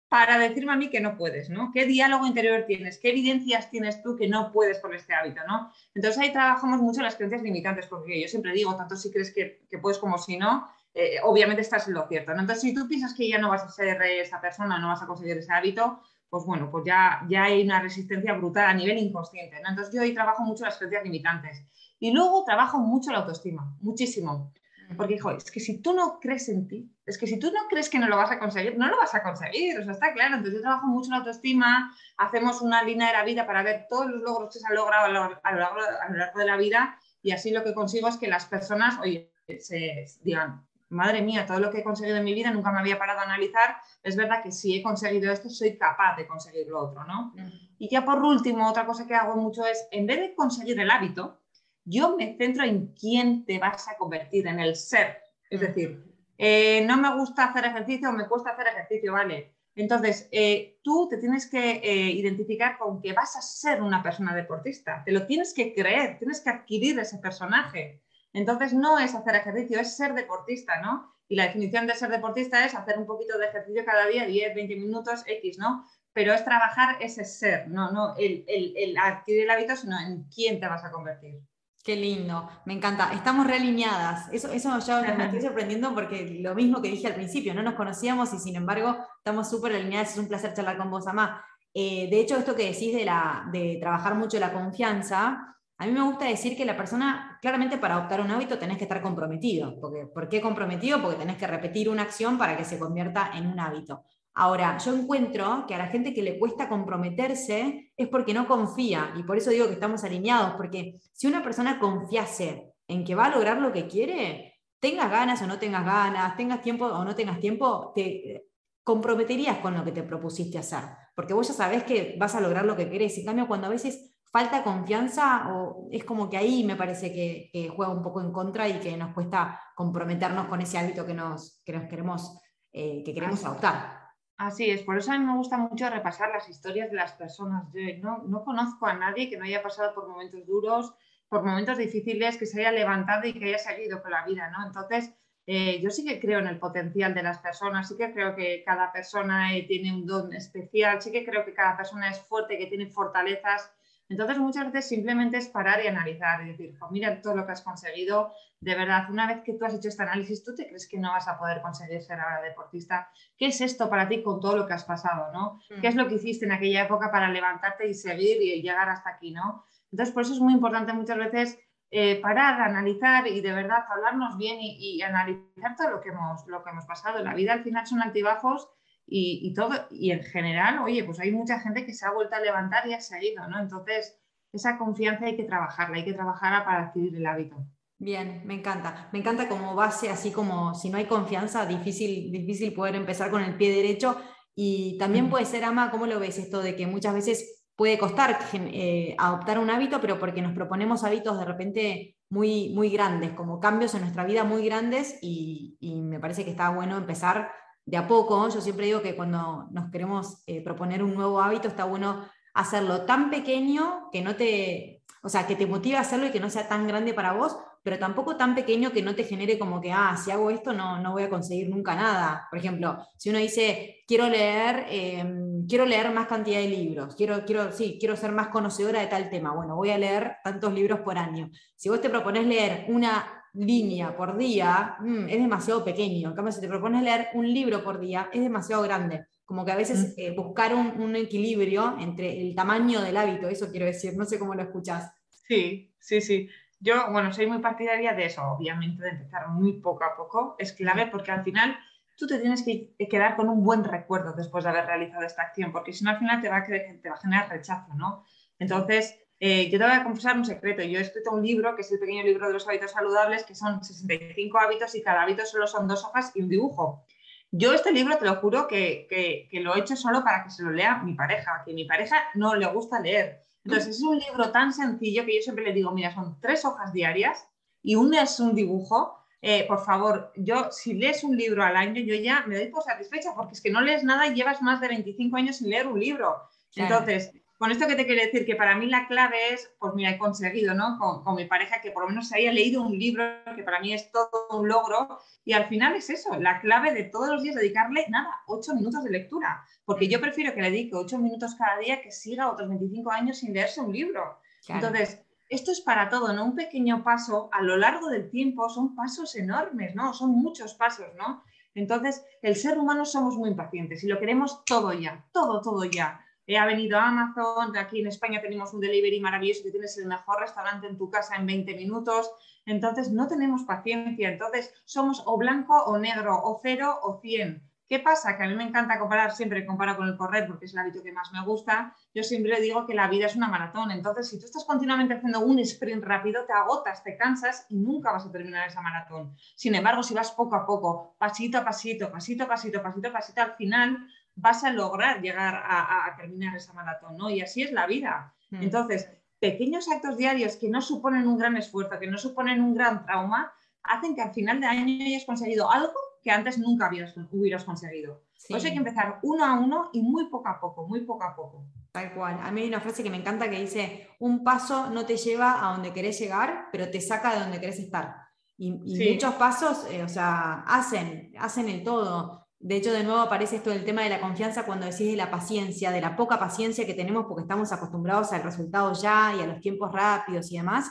para 0.10 0.38
decirme 0.38 0.74
a 0.74 0.76
mí 0.76 0.90
que 0.90 1.00
no 1.00 1.18
puedes, 1.18 1.50
¿no? 1.50 1.72
¿Qué 1.74 1.86
diálogo 1.86 2.26
interior 2.26 2.66
tienes? 2.68 3.00
¿Qué 3.00 3.10
evidencias 3.10 3.70
tienes 3.72 4.02
tú 4.04 4.16
que 4.16 4.28
no 4.28 4.52
puedes 4.52 4.80
con 4.80 4.94
este 4.94 5.14
hábito, 5.14 5.42
¿no? 5.48 5.72
Entonces 5.94 6.22
ahí 6.22 6.32
trabajamos 6.32 6.80
mucho 6.82 7.02
las 7.02 7.16
creencias 7.16 7.42
limitantes, 7.42 7.88
porque 7.88 8.22
yo 8.22 8.28
siempre 8.28 8.54
digo, 8.54 8.76
tanto 8.76 8.96
si 8.96 9.12
crees 9.12 9.34
que, 9.34 9.66
puedes 9.82 9.98
como 9.98 10.18
si 10.18 10.38
no, 10.38 10.68
eh, 10.94 11.18
obviamente 11.24 11.62
estás 11.62 11.88
en 11.88 11.96
lo 11.96 12.08
cierto, 12.08 12.34
¿no? 12.34 12.42
Entonces 12.42 12.62
si 12.62 12.74
tú 12.74 12.88
piensas 12.88 13.14
que 13.14 13.28
ya 13.28 13.40
no 13.40 13.50
vas 13.50 13.64
a 13.64 13.70
ser 13.70 14.02
esa 14.04 14.40
persona, 14.40 14.80
no 14.80 14.90
vas 14.90 15.02
a 15.02 15.08
conseguir 15.08 15.38
ese 15.38 15.52
hábito, 15.52 16.00
pues 16.30 16.46
bueno, 16.46 16.70
pues 16.70 16.86
ya, 16.86 17.26
ya 17.28 17.46
hay 17.46 17.64
una 17.64 17.82
resistencia 17.82 18.34
brutal 18.34 18.66
a 18.66 18.74
nivel 18.74 18.98
inconsciente, 18.98 19.60
¿no? 19.62 19.70
Entonces 19.70 19.94
yo 19.94 20.02
ahí 20.02 20.14
trabajo 20.14 20.44
mucho 20.44 20.66
las 20.66 20.78
creencias 20.78 21.04
limitantes. 21.04 21.64
Y 22.00 22.12
luego 22.12 22.44
trabajo 22.44 22.78
mucho 22.78 23.12
la 23.12 23.20
autoestima, 23.20 23.76
muchísimo. 23.82 24.54
Porque, 24.98 25.16
hijo, 25.16 25.32
es 25.32 25.50
que 25.50 25.60
si 25.60 25.82
tú 25.82 25.94
no 25.94 26.20
crees 26.20 26.50
en 26.50 26.68
ti, 26.68 26.95
es 27.06 27.18
que 27.18 27.28
si 27.28 27.40
tú 27.40 27.52
no 27.52 27.68
crees 27.70 27.90
que 27.90 28.00
no 28.00 28.08
lo 28.08 28.18
vas 28.18 28.32
a 28.32 28.40
conseguir, 28.40 28.78
no 28.78 28.88
lo 28.88 28.98
vas 28.98 29.14
a 29.14 29.22
conseguir, 29.22 29.80
o 29.80 29.84
sea, 29.84 29.94
está 29.94 30.14
claro. 30.14 30.36
Entonces 30.36 30.56
yo 30.56 30.62
trabajo 30.62 30.88
mucho 30.88 31.10
en 31.10 31.16
autoestima, 31.16 31.96
hacemos 32.18 32.62
una 32.62 32.84
línea 32.84 33.08
de 33.08 33.14
la 33.14 33.24
vida 33.24 33.46
para 33.46 33.64
ver 33.64 33.86
todos 33.88 34.08
los 34.08 34.22
logros 34.22 34.54
que 34.54 34.60
se 34.60 34.68
han 34.68 34.76
logrado 34.76 35.06
a 35.06 35.08
lo, 35.10 35.14
largo, 35.14 35.40
a 35.44 36.10
lo 36.10 36.18
largo 36.18 36.40
de 36.40 36.46
la 36.46 36.58
vida 36.58 37.00
y 37.22 37.32
así 37.32 37.52
lo 37.52 37.64
que 37.64 37.74
consigo 37.74 38.08
es 38.08 38.18
que 38.18 38.28
las 38.28 38.46
personas, 38.46 39.00
oye, 39.02 39.32
se 39.60 40.06
digan, 40.22 40.66
madre 40.90 41.22
mía, 41.22 41.46
todo 41.46 41.60
lo 41.60 41.72
que 41.72 41.80
he 41.80 41.84
conseguido 41.84 42.18
en 42.18 42.24
mi 42.24 42.34
vida 42.34 42.52
nunca 42.52 42.72
me 42.72 42.80
había 42.80 43.00
parado 43.00 43.20
a 43.20 43.24
analizar, 43.24 43.78
es 44.04 44.16
verdad 44.16 44.44
que 44.44 44.52
si 44.52 44.76
he 44.76 44.84
conseguido 44.84 45.32
esto, 45.32 45.50
soy 45.50 45.78
capaz 45.78 46.16
de 46.18 46.28
conseguir 46.28 46.68
lo 46.68 46.82
otro, 46.82 47.04
¿no? 47.06 47.34
Y 47.78 47.90
ya 47.90 48.06
por 48.06 48.22
último, 48.22 48.70
otra 48.70 48.86
cosa 48.86 49.08
que 49.08 49.16
hago 49.16 49.36
mucho 49.36 49.66
es, 49.66 49.88
en 49.92 50.06
vez 50.06 50.20
de 50.20 50.36
conseguir 50.36 50.80
el 50.80 50.92
hábito, 50.92 51.42
yo 51.84 52.16
me 52.16 52.38
centro 52.38 52.64
en 52.64 52.94
quién 52.94 53.46
te 53.46 53.60
vas 53.60 53.88
a 53.88 53.98
convertir, 53.98 54.48
en 54.48 54.60
el 54.60 54.76
ser. 54.76 55.22
Es 55.50 55.62
decir, 55.62 56.15
eh, 56.38 56.86
no 56.86 56.98
me 56.98 57.14
gusta 57.16 57.46
hacer 57.46 57.66
ejercicio, 57.66 58.12
me 58.12 58.28
cuesta 58.28 58.52
hacer 58.52 58.68
ejercicio, 58.68 59.14
¿vale? 59.14 59.54
Entonces, 59.76 60.30
eh, 60.32 60.80
tú 60.84 61.08
te 61.10 61.18
tienes 61.18 61.50
que 61.50 61.82
eh, 61.84 62.12
identificar 62.12 62.78
con 62.78 63.02
que 63.02 63.14
vas 63.14 63.36
a 63.36 63.42
ser 63.42 63.82
una 63.82 64.02
persona 64.02 64.34
deportista, 64.34 65.04
te 65.06 65.12
lo 65.12 65.26
tienes 65.28 65.54
que 65.54 65.74
creer, 65.74 66.18
tienes 66.18 66.42
que 66.42 66.50
adquirir 66.50 66.98
ese 67.00 67.18
personaje. 67.18 68.02
Entonces, 68.34 68.74
no 68.74 69.00
es 69.00 69.14
hacer 69.16 69.36
ejercicio, 69.36 69.80
es 69.80 69.96
ser 69.96 70.14
deportista, 70.14 70.82
¿no? 70.82 71.14
Y 71.28 71.36
la 71.36 71.44
definición 71.44 71.88
de 71.88 71.96
ser 71.96 72.10
deportista 72.10 72.66
es 72.66 72.76
hacer 72.76 72.98
un 72.98 73.06
poquito 73.06 73.38
de 73.38 73.48
ejercicio 73.48 73.84
cada 73.86 74.08
día, 74.08 74.26
10, 74.26 74.56
20 74.56 74.76
minutos, 74.76 75.24
X, 75.26 75.58
¿no? 75.58 75.86
Pero 76.14 76.34
es 76.34 76.46
trabajar 76.46 76.98
ese 77.02 77.26
ser, 77.26 77.68
no, 77.68 77.92
no 77.92 78.16
el, 78.18 78.46
el 78.48 78.98
adquirir 78.98 79.44
el 79.44 79.50
hábito, 79.50 79.76
sino 79.76 80.00
en 80.00 80.24
quién 80.34 80.60
te 80.60 80.68
vas 80.68 80.86
a 80.86 80.92
convertir. 80.92 81.42
Qué 81.86 81.96
lindo, 81.96 82.50
me 82.66 82.74
encanta. 82.74 83.14
Estamos 83.14 83.46
realineadas. 83.46 84.28
Eso, 84.34 84.52
eso 84.52 84.80
yo 84.80 85.02
me 85.16 85.26
estoy 85.26 85.40
sorprendiendo 85.40 85.94
porque 85.94 86.40
lo 86.42 86.56
mismo 86.56 86.82
que 86.82 86.90
dije 86.90 87.06
al 87.06 87.14
principio, 87.14 87.54
no 87.54 87.62
nos 87.62 87.76
conocíamos 87.76 88.34
y 88.34 88.40
sin 88.40 88.56
embargo 88.56 88.98
estamos 89.20 89.48
súper 89.48 89.76
alineadas. 89.76 90.14
Es 90.14 90.18
un 90.18 90.28
placer 90.28 90.52
charlar 90.56 90.80
con 90.80 90.90
vos, 90.90 91.06
Amá. 91.06 91.46
Eh, 91.76 92.08
de 92.10 92.20
hecho, 92.20 92.38
esto 92.38 92.56
que 92.56 92.72
decís 92.72 92.92
de, 92.96 93.06
la, 93.06 93.48
de 93.54 93.78
trabajar 93.80 94.16
mucho 94.16 94.40
la 94.40 94.52
confianza, 94.52 95.56
a 95.78 95.86
mí 95.86 95.92
me 95.92 96.02
gusta 96.02 96.26
decir 96.26 96.58
que 96.58 96.66
la 96.66 96.76
persona, 96.76 97.38
claramente 97.40 97.78
para 97.78 97.98
adoptar 97.98 98.20
un 98.20 98.32
hábito 98.32 98.58
tenés 98.58 98.80
que 98.80 98.86
estar 98.86 99.04
comprometido. 99.04 99.80
Porque, 99.80 100.08
¿Por 100.08 100.28
qué 100.28 100.42
comprometido? 100.42 101.00
Porque 101.04 101.18
tenés 101.20 101.38
que 101.38 101.46
repetir 101.46 101.88
una 101.88 102.02
acción 102.02 102.40
para 102.40 102.58
que 102.58 102.66
se 102.66 102.80
convierta 102.80 103.30
en 103.36 103.46
un 103.46 103.60
hábito. 103.60 104.06
Ahora, 104.38 104.78
yo 104.80 104.94
encuentro 104.94 105.66
que 105.66 105.76
a 105.76 105.78
la 105.78 105.88
gente 105.88 106.14
que 106.14 106.22
le 106.22 106.38
cuesta 106.38 106.68
comprometerse 106.68 107.94
es 107.96 108.08
porque 108.10 108.34
no 108.34 108.48
confía, 108.48 109.14
y 109.16 109.24
por 109.24 109.38
eso 109.38 109.50
digo 109.50 109.68
que 109.68 109.74
estamos 109.74 110.04
alineados, 110.04 110.56
porque 110.58 111.00
si 111.14 111.28
una 111.28 111.42
persona 111.42 111.80
confiase 111.80 112.74
en 112.86 113.06
que 113.06 113.16
va 113.16 113.26
a 113.26 113.30
lograr 113.30 113.62
lo 113.62 113.72
que 113.72 113.88
quiere, 113.88 114.60
tengas 114.82 115.10
ganas 115.10 115.42
o 115.42 115.48
no 115.48 115.58
tengas 115.58 115.86
ganas, 115.86 116.36
tengas 116.36 116.62
tiempo 116.62 116.86
o 116.86 117.06
no 117.06 117.16
tengas 117.16 117.40
tiempo, 117.40 117.94
te 117.96 118.50
comprometerías 118.84 119.60
con 119.60 119.74
lo 119.74 119.86
que 119.86 119.94
te 119.94 120.04
propusiste 120.04 120.58
hacer, 120.58 120.84
porque 121.16 121.34
vos 121.34 121.48
ya 121.48 121.54
sabés 121.54 121.86
que 121.86 122.18
vas 122.20 122.36
a 122.36 122.42
lograr 122.42 122.66
lo 122.66 122.76
que 122.76 122.90
querés. 122.90 123.18
En 123.18 123.26
cambio, 123.26 123.48
cuando 123.48 123.68
a 123.68 123.72
veces 123.72 124.18
falta 124.30 124.64
confianza, 124.64 125.48
o 125.54 125.88
es 125.92 126.04
como 126.04 126.30
que 126.30 126.36
ahí 126.36 126.66
me 126.66 126.76
parece 126.76 127.14
que, 127.14 127.70
juega 127.74 127.94
un 127.94 128.04
poco 128.04 128.20
en 128.20 128.34
contra 128.34 128.68
y 128.68 128.80
que 128.80 128.98
nos 128.98 129.14
cuesta 129.14 129.62
comprometernos 129.76 130.48
con 130.48 130.60
ese 130.60 130.78
hábito 130.78 131.06
que 131.06 131.14
nos, 131.14 131.62
que 131.66 131.72
nos 131.72 131.88
queremos, 131.88 132.38
eh, 132.74 133.02
que 133.06 133.14
queremos 133.14 133.44
adoptar. 133.46 134.05
Así 134.38 134.70
es, 134.70 134.84
por 134.84 134.98
eso 134.98 135.12
a 135.12 135.18
mí 135.18 135.26
me 135.26 135.38
gusta 135.38 135.58
mucho 135.58 135.90
repasar 135.90 136.30
las 136.30 136.50
historias 136.50 136.90
de 136.90 136.98
las 136.98 137.14
personas. 137.14 137.72
Yo 137.72 137.82
no, 138.02 138.24
no, 138.28 138.44
conozco 138.44 138.86
a 138.86 138.94
nadie 138.94 139.30
que 139.30 139.38
no 139.38 139.46
haya 139.46 139.64
pasado 139.64 139.94
por 139.96 140.10
momentos 140.10 140.46
duros, 140.46 140.94
por 141.30 141.44
momentos 141.44 141.78
difíciles, 141.78 142.38
que 142.38 142.46
se 142.46 142.60
haya 142.60 142.72
levantado 142.72 143.26
y 143.26 143.34
que 143.34 143.46
haya 143.46 143.58
seguido 143.58 144.02
con 144.02 144.12
la 144.12 144.26
vida, 144.26 144.50
¿no? 144.50 144.66
Entonces, 144.68 145.14
eh, 145.48 145.80
yo 145.82 145.90
sí 145.90 146.04
que 146.04 146.20
creo 146.20 146.40
en 146.40 146.48
el 146.48 146.60
potencial 146.60 147.14
de 147.14 147.24
las 147.24 147.40
personas, 147.40 147.88
sí 147.88 147.96
que 147.98 148.12
creo 148.12 148.36
que 148.36 148.64
cada 148.66 148.92
persona 148.92 149.56
eh, 149.56 149.64
tiene 149.64 149.94
un 149.94 150.06
don 150.06 150.34
especial, 150.34 151.02
sí 151.02 151.12
que 151.12 151.24
creo 151.24 151.46
que 151.46 151.54
cada 151.54 151.78
persona 151.78 152.10
es 152.10 152.20
fuerte, 152.20 152.58
que 152.58 152.68
tiene 152.68 152.88
fortalezas 152.88 153.72
entonces, 154.08 154.38
muchas 154.38 154.66
veces 154.72 154.88
simplemente 154.88 155.38
es 155.38 155.48
parar 155.48 155.84
y 155.84 155.88
analizar 155.88 156.44
y 156.44 156.52
decir, 156.52 156.78
mira 156.92 157.22
todo 157.22 157.36
lo 157.36 157.46
que 157.46 157.54
has 157.54 157.62
conseguido, 157.62 158.32
de 158.60 158.76
verdad, 158.76 159.10
una 159.10 159.28
vez 159.28 159.42
que 159.44 159.54
tú 159.54 159.66
has 159.66 159.74
hecho 159.74 159.90
este 159.90 160.04
análisis, 160.04 160.44
¿tú 160.44 160.54
te 160.54 160.68
crees 160.68 160.88
que 160.88 161.00
no 161.00 161.12
vas 161.12 161.28
a 161.28 161.38
poder 161.38 161.62
conseguir 161.62 162.02
ser 162.02 162.20
ahora 162.20 162.42
deportista? 162.42 163.10
¿Qué 163.38 163.48
es 163.48 163.62
esto 163.62 163.90
para 163.90 164.08
ti 164.08 164.22
con 164.22 164.40
todo 164.40 164.58
lo 164.58 164.68
que 164.68 164.74
has 164.74 164.86
pasado? 164.86 165.32
¿no? 165.34 165.60
Mm. 165.70 165.82
¿Qué 165.82 165.88
es 165.88 165.96
lo 165.96 166.08
que 166.08 166.16
hiciste 166.16 166.46
en 166.46 166.52
aquella 166.52 166.84
época 166.84 167.12
para 167.12 167.30
levantarte 167.30 167.88
y 167.88 167.94
seguir 167.94 168.42
y 168.42 168.62
llegar 168.62 168.90
hasta 168.90 169.10
aquí? 169.10 169.32
¿no? 169.32 169.66
Entonces, 169.92 170.14
por 170.14 170.24
eso 170.24 170.34
es 170.34 170.40
muy 170.40 170.54
importante 170.54 170.94
muchas 170.94 171.18
veces 171.18 171.60
eh, 171.92 172.20
parar, 172.22 172.62
analizar 172.62 173.28
y 173.28 173.42
de 173.42 173.54
verdad 173.54 173.86
hablarnos 173.90 174.38
bien 174.38 174.58
y, 174.60 174.98
y, 174.98 175.02
analizar 175.02 175.76
todo 175.78 175.92
lo 175.92 176.02
que, 176.02 176.10
hemos, 176.10 176.46
lo 176.48 176.64
que 176.64 176.70
hemos 176.70 176.86
pasado. 176.86 177.24
La 177.24 177.34
vida 177.34 177.54
al 177.54 177.64
final 177.64 177.86
son 177.88 178.02
altibajos 178.02 178.70
y, 179.08 179.54
todo, 179.54 179.88
y 179.92 180.12
en 180.12 180.24
general, 180.24 180.80
oye, 180.80 181.04
pues 181.04 181.20
hay 181.20 181.32
mucha 181.32 181.60
gente 181.60 181.86
que 181.86 181.94
se 181.94 182.06
ha 182.06 182.12
vuelto 182.12 182.36
a 182.36 182.40
levantar 182.40 182.88
y 182.88 182.94
ha 182.94 183.02
seguido, 183.02 183.48
¿no? 183.48 183.60
Entonces, 183.60 184.20
esa 184.52 184.78
confianza 184.78 185.26
hay 185.26 185.36
que 185.36 185.44
trabajarla, 185.44 185.98
hay 185.98 186.06
que 186.06 186.14
trabajarla 186.14 186.66
para 186.66 186.88
adquirir 186.88 187.16
el 187.16 187.26
hábito. 187.26 187.56
Bien, 187.98 188.42
me 188.46 188.56
encanta. 188.56 189.10
Me 189.14 189.20
encanta 189.20 189.48
como 189.48 189.76
base, 189.76 190.10
así 190.10 190.32
como 190.32 190.74
si 190.74 190.90
no 190.90 190.98
hay 190.98 191.06
confianza, 191.06 191.66
difícil, 191.66 192.32
difícil 192.32 192.74
poder 192.74 192.96
empezar 192.96 193.30
con 193.32 193.42
el 193.42 193.56
pie 193.56 193.76
derecho. 193.76 194.18
Y 194.56 194.98
también 194.98 195.30
puede 195.30 195.46
ser, 195.46 195.64
Ama, 195.64 195.92
¿cómo 195.92 196.06
lo 196.06 196.20
ves 196.20 196.38
esto 196.38 196.62
de 196.62 196.76
que 196.76 196.88
muchas 196.88 197.14
veces 197.14 197.66
puede 197.76 197.98
costar 197.98 198.40
eh, 198.54 199.16
adoptar 199.18 199.60
un 199.60 199.70
hábito, 199.70 200.00
pero 200.02 200.18
porque 200.18 200.42
nos 200.42 200.54
proponemos 200.54 201.04
hábitos 201.04 201.38
de 201.38 201.46
repente 201.46 202.18
muy, 202.30 202.70
muy 202.74 202.90
grandes, 202.90 203.32
como 203.32 203.60
cambios 203.60 203.94
en 203.94 204.02
nuestra 204.02 204.24
vida 204.24 204.44
muy 204.44 204.66
grandes 204.66 205.20
y, 205.22 205.78
y 205.80 206.02
me 206.02 206.20
parece 206.20 206.46
que 206.46 206.52
está 206.52 206.70
bueno 206.70 206.98
empezar 206.98 207.52
de 207.86 207.98
a 207.98 208.08
poco. 208.08 208.50
Yo 208.50 208.62
siempre 208.62 208.86
digo 208.86 209.02
que 209.02 209.16
cuando 209.16 209.68
nos 209.72 209.92
queremos 209.92 210.44
eh, 210.48 210.62
proponer 210.62 211.04
un 211.04 211.16
nuevo 211.16 211.42
hábito 211.42 211.68
está 211.68 211.86
bueno 211.86 212.26
hacerlo 212.54 213.02
tan 213.02 213.30
pequeño 213.30 214.10
que 214.12 214.22
no 214.22 214.36
te... 214.36 215.04
o 215.22 215.30
sea, 215.30 215.46
que 215.46 215.56
te 215.56 215.68
motive 215.68 215.98
a 215.98 216.02
hacerlo 216.02 216.28
y 216.28 216.32
que 216.32 216.40
no 216.40 216.50
sea 216.50 216.68
tan 216.68 216.88
grande 216.88 217.14
para 217.14 217.34
vos, 217.34 217.58
pero 217.84 218.00
tampoco 218.00 218.36
tan 218.36 218.56
pequeño 218.56 218.92
que 218.92 219.04
no 219.04 219.14
te 219.14 219.26
genere 219.26 219.60
como 219.60 219.80
que, 219.80 219.92
ah, 219.92 220.18
si 220.18 220.32
hago 220.32 220.50
esto 220.50 220.74
no, 220.74 221.00
no 221.00 221.12
voy 221.12 221.24
a 221.24 221.30
conseguir 221.30 221.70
nunca 221.70 221.96
nada. 221.96 222.48
Por 222.50 222.58
ejemplo, 222.58 222.98
si 223.18 223.30
uno 223.30 223.38
dice, 223.38 224.04
quiero 224.08 224.28
leer, 224.28 224.88
em, 224.90 225.68
quiero 225.68 225.86
leer 225.86 226.12
más 226.12 226.28
cantidad 226.28 226.60
de 226.60 226.68
libros, 226.68 227.16
quiero, 227.16 227.46
quiero, 227.46 227.72
sí, 227.72 227.98
quiero 228.00 228.16
ser 228.16 228.32
más 228.32 228.48
conocedora 228.48 229.02
de 229.02 229.08
tal 229.08 229.30
tema, 229.30 229.54
bueno, 229.54 229.76
voy 229.76 229.92
a 229.92 230.00
leer 230.00 230.38
tantos 230.44 230.74
libros 230.74 231.02
por 231.02 231.18
año. 231.20 231.52
Si 231.76 231.90
vos 231.90 232.02
te 232.02 232.10
propones 232.10 232.48
leer 232.48 232.86
una 232.88 233.45
línea 233.56 234.16
por 234.16 234.38
día, 234.38 234.98
mm, 235.00 235.30
es 235.30 235.38
demasiado 235.38 235.84
pequeño. 235.84 236.30
En 236.30 236.36
cambio, 236.36 236.52
si 236.52 236.62
te 236.62 236.68
propones 236.68 237.04
leer 237.04 237.30
un 237.34 237.52
libro 237.52 237.84
por 237.84 238.00
día, 238.00 238.30
es 238.34 238.42
demasiado 238.42 238.84
grande. 238.84 239.28
Como 239.46 239.64
que 239.64 239.72
a 239.72 239.76
veces 239.76 240.16
mm. 240.18 240.20
eh, 240.20 240.36
buscar 240.36 240.74
un, 240.76 241.16
equilibrio 241.16 241.98
entre 242.00 242.42
el 242.42 242.56
tamaño 242.56 243.02
del 243.02 243.18
hábito, 243.18 243.48
eso 243.48 243.72
quiero 243.72 243.86
decir, 243.86 244.16
no 244.18 244.26
sé 244.26 244.38
cómo 244.40 244.56
lo 244.56 244.64
escuchás. 244.64 245.12
Sí, 245.48 245.94
sí, 246.00 246.22
sí. 246.22 246.50
Yo, 246.80 247.12
bueno, 247.12 247.32
soy 247.32 247.48
muy 247.48 247.60
partidaria 247.60 248.14
de 248.14 248.26
eso, 248.26 248.44
obviamente, 248.44 249.04
de 249.04 249.12
empezar 249.12 249.50
muy 249.50 249.80
poco 249.80 250.04
a 250.04 250.16
poco. 250.16 250.56
Es 250.60 250.74
clave 250.74 251.06
mm. 251.06 251.12
porque 251.12 251.32
al 251.32 251.44
final 251.44 251.78
tú 252.18 252.28
te 252.28 252.40
tienes 252.40 252.64
que 252.64 252.96
quedar 253.08 253.36
con 253.36 253.50
un 253.50 253.64
buen 253.64 253.84
recuerdo 253.84 254.34
después 254.34 254.64
de 254.64 254.70
haber 254.70 254.86
realizado 254.86 255.26
esta 255.26 255.44
acción, 255.44 255.72
porque 255.72 255.94
si 255.94 256.04
no, 256.04 256.12
al 256.12 256.20
final 256.20 256.42
te 256.42 256.50
va 256.50 256.58
a, 256.58 256.64
te 256.64 257.10
va 257.10 257.16
a 257.16 257.20
generar 257.20 257.50
rechazo, 257.50 257.94
¿no? 257.96 258.24
Entonces, 258.58 259.20
eh, 259.40 259.70
yo 259.70 259.78
te 259.78 259.84
voy 259.84 259.94
a 259.94 260.04
confesar 260.04 260.38
un 260.38 260.46
secreto. 260.46 260.82
Yo 260.84 261.00
he 261.00 261.02
escrito 261.02 261.32
un 261.32 261.46
libro, 261.46 261.76
que 261.76 261.82
es 261.82 261.92
el 261.92 262.00
pequeño 262.00 262.24
libro 262.24 262.48
de 262.48 262.54
los 262.54 262.68
hábitos 262.68 262.92
saludables, 262.92 263.44
que 263.44 263.56
son 263.56 263.84
65 263.84 264.58
hábitos 264.60 264.96
y 264.96 265.02
cada 265.02 265.24
hábito 265.24 265.46
solo 265.46 265.68
son 265.68 265.88
dos 265.88 266.04
hojas 266.06 266.32
y 266.36 266.42
un 266.42 266.50
dibujo. 266.50 267.04
Yo 267.52 267.74
este 267.74 267.92
libro 267.92 268.18
te 268.18 268.26
lo 268.26 268.36
juro 268.36 268.68
que, 268.68 269.08
que, 269.10 269.60
lo 269.60 269.76
he 269.76 269.80
hecho 269.80 269.96
solo 269.96 270.24
para 270.24 270.44
que 270.44 270.50
se 270.50 270.64
lo 270.64 270.72
lea 270.72 270.98
mi 270.98 271.14
pareja, 271.14 271.64
que 271.66 271.74
mi 271.74 271.86
pareja 271.86 272.18
no 272.34 272.56
le 272.56 272.66
gusta 272.68 273.00
leer. 273.00 273.42
Entonces 273.64 273.96
es 273.96 274.02
un 274.02 274.20
libro 274.20 274.52
tan 274.52 274.74
sencillo 274.74 275.26
que 275.26 275.36
yo 275.36 275.42
siempre 275.42 275.64
le 275.64 275.74
digo, 275.74 275.92
mira, 275.92 276.14
son 276.14 276.40
tres 276.42 276.66
hojas 276.66 276.94
diarias 276.94 277.48
y 277.82 277.96
un 277.96 278.14
es 278.14 278.40
un 278.40 278.56
dibujo. 278.56 279.18
Eh, 279.42 279.66
por 279.68 279.86
favor, 279.86 280.32
yo 280.36 280.72
si 280.72 280.94
lees 280.94 281.24
un 281.24 281.38
libro 281.38 281.64
al 281.64 281.76
año, 281.76 282.02
yo 282.02 282.16
ya 282.16 282.44
me 282.48 282.58
doy 282.58 282.68
por 282.68 282.84
satisfecha 282.84 283.34
porque 283.36 283.54
es 283.54 283.62
que 283.62 283.72
no 283.72 283.82
lees 283.82 284.04
nada 284.04 284.28
y 284.28 284.34
llevas 284.34 284.62
más 284.62 284.82
de 284.82 284.88
25 284.88 285.38
años 285.38 285.58
sin 285.58 285.70
leer 285.70 285.88
un 285.88 286.00
libro. 286.00 286.36
Entonces, 286.76 287.32
con 287.58 287.72
esto 287.72 287.88
que 287.88 287.96
te 287.96 288.06
quiero 288.06 288.22
decir, 288.22 288.46
que 288.46 288.56
para 288.56 288.76
mí 288.76 288.88
la 288.88 289.08
clave 289.08 289.54
es, 289.54 289.74
pues 289.80 289.94
mira, 289.96 290.12
he 290.12 290.18
conseguido, 290.18 290.74
¿no? 290.74 290.98
Con, 291.00 291.36
mi 291.36 291.46
pareja 291.46 291.80
que 291.82 291.92
por 291.92 292.04
lo 292.04 292.10
menos 292.10 292.28
se 292.28 292.38
haya 292.38 292.52
leído 292.52 292.82
un 292.82 292.98
libro, 292.98 293.24
que 293.56 293.64
para 293.64 293.80
mí 293.80 293.94
es 293.94 294.12
todo 294.12 294.30
un 294.52 294.68
logro, 294.68 295.20
y 295.46 295.54
al 295.54 295.68
final 295.68 295.96
es 295.96 296.10
eso, 296.10 296.38
la 296.38 296.60
clave 296.60 296.94
de 296.94 297.04
todos 297.04 297.30
los 297.30 297.44
días 297.44 297.56
dedicarle, 297.56 298.06
nada, 298.10 298.42
ocho 298.48 298.76
minutos 298.76 299.04
de 299.04 299.12
lectura, 299.12 299.64
porque 299.86 300.10
yo 300.10 300.20
prefiero 300.20 300.54
que 300.54 300.62
le 300.62 300.72
dedique 300.72 300.96
ocho 300.96 301.18
minutos 301.18 301.56
cada 301.56 301.78
día 301.80 302.02
que 302.02 302.12
siga 302.12 302.52
otros 302.52 302.68
25 302.68 303.12
años 303.12 303.38
sin 303.38 303.54
leerse 303.54 303.80
un 303.80 303.94
libro. 303.94 304.40
Entonces, 304.68 305.22
esto 305.48 305.72
es 305.72 305.80
para 305.80 306.10
todo, 306.10 306.34
¿no? 306.34 306.44
Un 306.44 306.56
pequeño 306.56 307.04
paso 307.04 307.50
a 307.54 307.62
lo 307.62 307.78
largo 307.78 308.10
del 308.10 308.30
tiempo 308.30 308.68
son 308.68 308.96
pasos 308.96 309.36
enormes, 309.36 309.96
¿no? 309.96 310.14
Son 310.14 310.32
muchos 310.32 310.74
pasos, 310.74 311.08
¿no? 311.18 311.44
Entonces, 311.74 312.26
el 312.42 312.56
ser 312.56 312.78
humano 312.78 313.06
somos 313.06 313.38
muy 313.38 313.50
impacientes 313.50 314.04
y 314.04 314.08
lo 314.08 314.20
queremos 314.20 314.66
todo 314.66 314.92
ya, 314.94 315.26
todo, 315.32 315.62
todo 315.62 315.86
ya 315.86 316.25
ha 316.54 316.66
venido 316.66 317.00
Amazon, 317.00 317.76
aquí 317.76 318.02
en 318.02 318.08
España 318.08 318.42
tenemos 318.42 318.74
un 318.74 318.80
delivery 318.80 319.20
maravilloso 319.20 319.64
que 319.64 319.72
tienes 319.72 319.98
el 319.98 320.06
mejor 320.06 320.40
restaurante 320.40 320.88
en 320.88 320.98
tu 320.98 321.10
casa 321.10 321.36
en 321.36 321.48
20 321.48 321.76
minutos, 321.76 322.30
entonces 322.66 323.12
no 323.12 323.28
tenemos 323.28 323.64
paciencia, 323.64 324.30
entonces 324.30 324.74
somos 324.86 325.24
o 325.26 325.38
blanco 325.38 325.76
o 325.86 325.98
negro, 325.98 326.40
o 326.44 326.60
cero 326.62 327.00
o 327.02 327.20
100. 327.22 327.64
¿Qué 327.88 328.00
pasa? 328.00 328.36
Que 328.36 328.44
a 328.44 328.48
mí 328.48 328.56
me 328.56 328.64
encanta 328.64 328.98
comparar, 328.98 329.32
siempre 329.32 329.64
comparo 329.64 329.96
con 329.96 330.08
el 330.08 330.18
correr 330.18 330.48
porque 330.48 330.66
es 330.66 330.74
el 330.74 330.80
hábito 330.80 331.04
que 331.04 331.12
más 331.12 331.32
me 331.32 331.44
gusta. 331.44 331.96
Yo 332.16 332.24
siempre 332.24 332.60
digo 332.60 332.88
que 332.88 332.96
la 332.96 333.08
vida 333.08 333.28
es 333.28 333.36
una 333.36 333.48
maratón. 333.48 333.92
Entonces, 333.92 334.28
si 334.28 334.40
tú 334.40 334.46
estás 334.46 334.66
continuamente 334.66 335.14
haciendo 335.14 335.42
un 335.42 335.60
sprint 335.60 336.04
rápido, 336.04 336.46
te 336.46 336.54
agotas, 336.54 337.04
te 337.04 337.16
cansas 337.16 337.68
y 337.70 337.78
nunca 337.78 338.12
vas 338.12 338.26
a 338.26 338.32
terminar 338.32 338.68
esa 338.68 338.82
maratón. 338.82 339.36
Sin 339.56 339.76
embargo, 339.76 340.02
si 340.02 340.16
vas 340.16 340.32
poco 340.32 340.56
a 340.56 340.66
poco, 340.66 341.16
pasito 341.20 341.60
a 341.60 341.64
pasito, 341.64 342.12
pasito 342.12 342.46
a 342.46 342.48
pasito, 342.48 342.82
pasito 342.82 343.08
a 343.10 343.12
pasito, 343.12 343.42
al 343.44 343.54
final 343.54 344.08
vas 344.36 344.64
a 344.64 344.72
lograr 344.72 345.22
llegar 345.22 345.56
a, 345.66 346.14
terminar 346.18 346.56
esa 346.56 346.74
maratón, 346.74 347.18
¿no? 347.18 347.30
Y 347.30 347.42
así 347.42 347.64
es 347.64 347.72
la 347.72 347.88
vida. 347.88 348.34
Mm. 348.52 348.64
Entonces, 348.64 349.10
pequeños 349.40 349.90
actos 349.90 350.18
diarios 350.18 350.58
que 350.58 350.70
no 350.70 350.82
suponen 350.82 351.28
un 351.28 351.38
gran 351.38 351.56
esfuerzo, 351.58 352.00
que 352.00 352.08
no 352.08 352.18
suponen 352.18 352.62
un 352.62 352.74
gran 352.74 353.06
trauma, 353.06 353.54
hacen 353.84 354.16
que 354.16 354.22
al 354.22 354.34
final 354.34 354.60
de 354.60 354.68
año 354.68 355.06
hayas 355.06 355.26
conseguido 355.26 355.72
algo 355.72 355.94
que 356.22 356.32
antes 356.32 356.58
nunca 356.58 356.90
hubieras 357.32 357.64
conseguido. 357.64 358.24
Por 358.50 358.58
eso 358.58 358.68
hay 358.68 358.74
que 358.74 358.80
empezar 358.80 359.20
uno 359.24 359.46
a 359.46 359.60
uno 359.60 359.90
y 359.94 360.02
muy 360.02 360.28
poco 360.30 360.48
a 360.50 360.60
poco, 360.60 360.88
muy 360.88 361.02
poco 361.02 361.24
a 361.24 361.36
poco. 361.36 361.66
Tal 361.92 362.14
cual. 362.14 362.40
A 362.42 362.52
mí 362.52 362.62
hay 362.62 362.68
una 362.68 362.82
frase 362.82 363.04
que 363.04 363.10
me 363.10 363.18
encanta 363.18 363.50
que 363.50 363.60
dice, 363.60 364.10
un 364.20 364.44
paso 364.44 364.90
no 364.90 365.06
te 365.06 365.18
lleva 365.18 365.66
a 365.66 365.74
donde 365.74 365.94
querés 365.94 366.20
llegar, 366.20 366.68
pero 366.72 366.90
te 366.90 367.00
saca 367.00 367.34
de 367.34 367.40
donde 367.40 367.60
querés 367.60 367.80
estar. 367.80 368.26
Y, 368.58 368.72
muchos 368.72 369.36
pasos, 369.36 369.86
eh, 369.92 370.04
o 370.04 370.08
sea, 370.08 370.64
hacen, 370.68 371.34
hacen 371.38 371.70
el 371.70 371.84
todo. 371.84 372.45
De 372.66 372.78
hecho, 372.78 372.92
de 372.92 373.04
nuevo 373.04 373.20
aparece 373.20 373.58
esto 373.58 373.70
del 373.70 373.86
tema 373.86 374.02
de 374.02 374.10
la 374.10 374.20
confianza 374.20 374.66
cuando 374.66 374.88
decís 374.88 375.12
de 375.12 375.16
la 375.16 375.30
paciencia, 375.30 375.92
de 375.92 376.02
la 376.02 376.16
poca 376.16 376.40
paciencia 376.40 376.84
que 376.88 376.96
tenemos 376.96 377.28
porque 377.28 377.44
estamos 377.44 377.72
acostumbrados 377.72 378.34
al 378.34 378.42
resultado 378.42 378.92
ya 379.00 379.36
y 379.38 379.42
a 379.44 379.46
los 379.46 379.62
tiempos 379.62 379.92
rápidos 379.92 380.52
y 380.52 380.58
demás. 380.58 380.90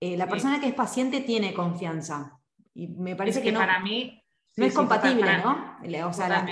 Eh, 0.00 0.18
la 0.18 0.28
persona 0.28 0.60
que 0.60 0.68
es 0.68 0.74
paciente 0.74 1.22
tiene 1.22 1.54
confianza. 1.54 2.38
Y 2.74 2.88
me 2.88 3.16
parece 3.16 3.40
que, 3.40 3.54
para 3.54 3.78
mí 3.78 4.22
no 4.58 4.66
es 4.66 4.74
compatible, 4.74 5.38
¿no? 5.38 5.78
O 6.06 6.12
sea, 6.12 6.28
la, 6.28 6.46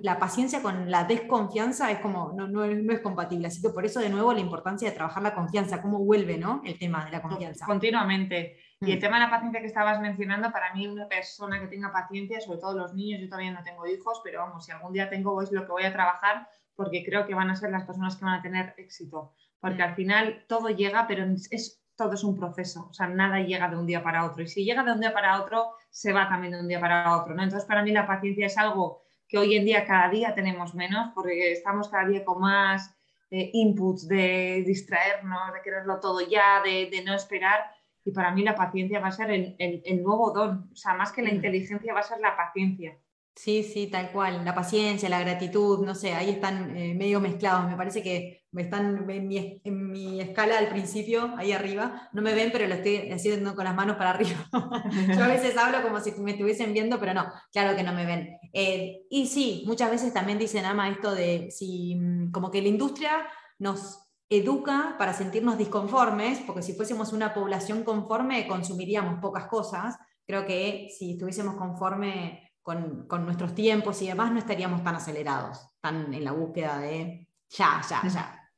la, 0.00 0.18
paciencia 0.18 0.62
con 0.62 0.90
la 0.90 1.04
desconfianza 1.04 1.90
es 1.90 1.98
como, 1.98 2.32
no, 2.34 2.48
no, 2.48 2.66
no, 2.66 2.92
es 2.94 3.00
compatible. 3.00 3.48
Así 3.48 3.60
que 3.60 3.68
por 3.68 3.84
eso, 3.84 4.00
de 4.00 4.08
nuevo, 4.08 4.32
la 4.32 4.40
importancia 4.40 4.88
de 4.88 4.96
trabajar 4.96 5.22
la 5.22 5.34
confianza, 5.34 5.82
cómo 5.82 5.98
vuelve, 5.98 6.38
¿no? 6.38 6.62
El 6.64 6.78
tema 6.78 7.04
de 7.04 7.10
la 7.10 7.20
confianza. 7.20 7.66
Continuamente. 7.66 8.56
Y 8.86 8.92
el 8.92 8.98
mm. 8.98 9.00
tema 9.00 9.16
de 9.16 9.24
la 9.24 9.30
paciencia 9.30 9.60
que 9.60 9.66
estabas 9.66 10.00
mencionando, 10.00 10.50
para 10.52 10.72
mí 10.74 10.86
una 10.86 11.08
persona 11.08 11.60
que 11.60 11.66
tenga 11.68 11.92
paciencia, 11.92 12.40
sobre 12.40 12.58
todo 12.58 12.76
los 12.76 12.94
niños, 12.94 13.20
yo 13.20 13.28
todavía 13.28 13.52
no 13.52 13.62
tengo 13.62 13.86
hijos, 13.86 14.20
pero 14.22 14.40
vamos, 14.40 14.64
si 14.64 14.72
algún 14.72 14.92
día 14.92 15.08
tengo, 15.08 15.40
es 15.42 15.52
lo 15.52 15.64
que 15.64 15.72
voy 15.72 15.84
a 15.84 15.92
trabajar 15.92 16.48
porque 16.76 17.04
creo 17.04 17.26
que 17.26 17.34
van 17.34 17.50
a 17.50 17.56
ser 17.56 17.70
las 17.70 17.84
personas 17.84 18.16
que 18.16 18.24
van 18.24 18.40
a 18.40 18.42
tener 18.42 18.74
éxito. 18.78 19.32
Porque 19.60 19.82
mm. 19.82 19.86
al 19.86 19.94
final 19.94 20.44
todo 20.48 20.68
llega, 20.70 21.06
pero 21.06 21.24
es, 21.50 21.82
todo 21.96 22.14
es 22.14 22.24
un 22.24 22.36
proceso, 22.36 22.88
o 22.90 22.92
sea, 22.92 23.06
nada 23.06 23.40
llega 23.40 23.68
de 23.68 23.76
un 23.76 23.86
día 23.86 24.02
para 24.02 24.24
otro. 24.24 24.42
Y 24.42 24.48
si 24.48 24.64
llega 24.64 24.82
de 24.82 24.92
un 24.92 25.00
día 25.00 25.12
para 25.12 25.40
otro, 25.40 25.72
se 25.90 26.12
va 26.12 26.28
también 26.28 26.52
de 26.52 26.60
un 26.60 26.68
día 26.68 26.80
para 26.80 27.16
otro. 27.16 27.34
¿no? 27.34 27.42
Entonces, 27.42 27.66
para 27.66 27.82
mí 27.82 27.92
la 27.92 28.06
paciencia 28.06 28.46
es 28.46 28.58
algo 28.58 29.02
que 29.28 29.38
hoy 29.38 29.56
en 29.56 29.64
día 29.64 29.86
cada 29.86 30.08
día 30.08 30.34
tenemos 30.34 30.74
menos, 30.74 31.10
porque 31.14 31.52
estamos 31.52 31.88
cada 31.88 32.06
día 32.06 32.24
con 32.24 32.40
más 32.40 32.94
eh, 33.30 33.50
inputs 33.52 34.06
de 34.06 34.62
distraernos, 34.66 35.54
de 35.54 35.62
quererlo 35.62 35.98
todo 36.00 36.20
ya, 36.20 36.60
de, 36.62 36.88
de 36.90 37.02
no 37.02 37.14
esperar 37.14 37.70
y 38.04 38.12
para 38.12 38.32
mí 38.32 38.42
la 38.42 38.54
paciencia 38.54 39.00
va 39.00 39.08
a 39.08 39.12
ser 39.12 39.30
el, 39.30 40.02
nuevo 40.02 40.30
don, 40.30 40.68
o 40.72 40.76
sea, 40.76 40.94
más 40.94 41.12
que 41.12 41.22
la 41.22 41.30
mm. 41.30 41.36
inteligencia 41.36 41.94
va 41.94 42.00
a 42.00 42.04
ser 42.04 42.20
la 42.20 42.36
paciencia. 42.36 42.98
Sí, 43.36 43.64
sí, 43.64 43.88
tal 43.88 44.12
cual. 44.12 44.44
La 44.44 44.54
paciencia, 44.54 45.08
la 45.08 45.18
gratitud, 45.18 45.84
no 45.84 45.96
sé, 45.96 46.12
ahí 46.12 46.30
están 46.30 46.76
eh, 46.76 46.94
medio 46.94 47.20
mezclados. 47.20 47.68
Me 47.68 47.76
parece 47.76 48.00
que 48.00 48.44
están 48.56 49.10
en 49.10 49.26
mi, 49.26 49.60
en 49.64 49.90
mi, 49.90 50.20
escala 50.20 50.58
al 50.58 50.68
principio, 50.68 51.34
ahí 51.36 51.50
arriba. 51.50 52.08
No 52.12 52.22
me 52.22 52.32
ven, 52.32 52.50
pero 52.52 52.68
lo 52.68 52.74
estoy 52.74 53.10
haciendo 53.10 53.56
con 53.56 53.64
las 53.64 53.74
manos 53.74 53.96
para 53.96 54.10
arriba. 54.10 54.48
Yo 55.16 55.24
a 55.24 55.28
veces 55.28 55.56
hablo 55.56 55.82
como 55.82 55.98
si 55.98 56.12
me 56.20 56.32
estuviesen 56.32 56.72
viendo, 56.72 57.00
pero 57.00 57.12
no, 57.12 57.26
claro 57.52 57.76
que 57.76 57.82
no 57.82 57.92
me 57.92 58.06
ven. 58.06 58.38
Eh, 58.52 59.02
y 59.10 59.26
sí, 59.26 59.64
muchas 59.66 59.90
veces 59.90 60.14
también 60.14 60.38
dicen, 60.38 60.64
Ama, 60.64 60.90
esto 60.90 61.12
de 61.12 61.50
si, 61.50 61.96
mm, 61.96 62.30
como 62.30 62.52
que 62.52 62.62
la 62.62 62.68
industria 62.68 63.26
nos 63.58 64.03
educa 64.38 64.96
para 64.98 65.12
sentirnos 65.12 65.58
disconformes, 65.58 66.40
porque 66.46 66.62
si 66.62 66.74
fuésemos 66.74 67.12
una 67.12 67.34
población 67.34 67.84
conforme 67.84 68.46
consumiríamos 68.46 69.20
pocas 69.20 69.46
cosas. 69.46 69.98
Creo 70.26 70.46
que 70.46 70.88
si 70.96 71.12
estuviésemos 71.12 71.56
conforme 71.56 72.52
con, 72.62 73.06
nuestros 73.26 73.54
tiempos 73.54 74.00
y 74.00 74.08
demás, 74.08 74.32
no 74.32 74.38
estaríamos 74.38 74.82
tan 74.82 74.96
acelerados, 74.96 75.68
tan 75.80 76.14
en 76.14 76.24
la 76.24 76.32
búsqueda 76.32 76.78
de 76.78 77.28
ya, 77.50 77.82
ya, 77.88 78.08
ya. 78.08 78.50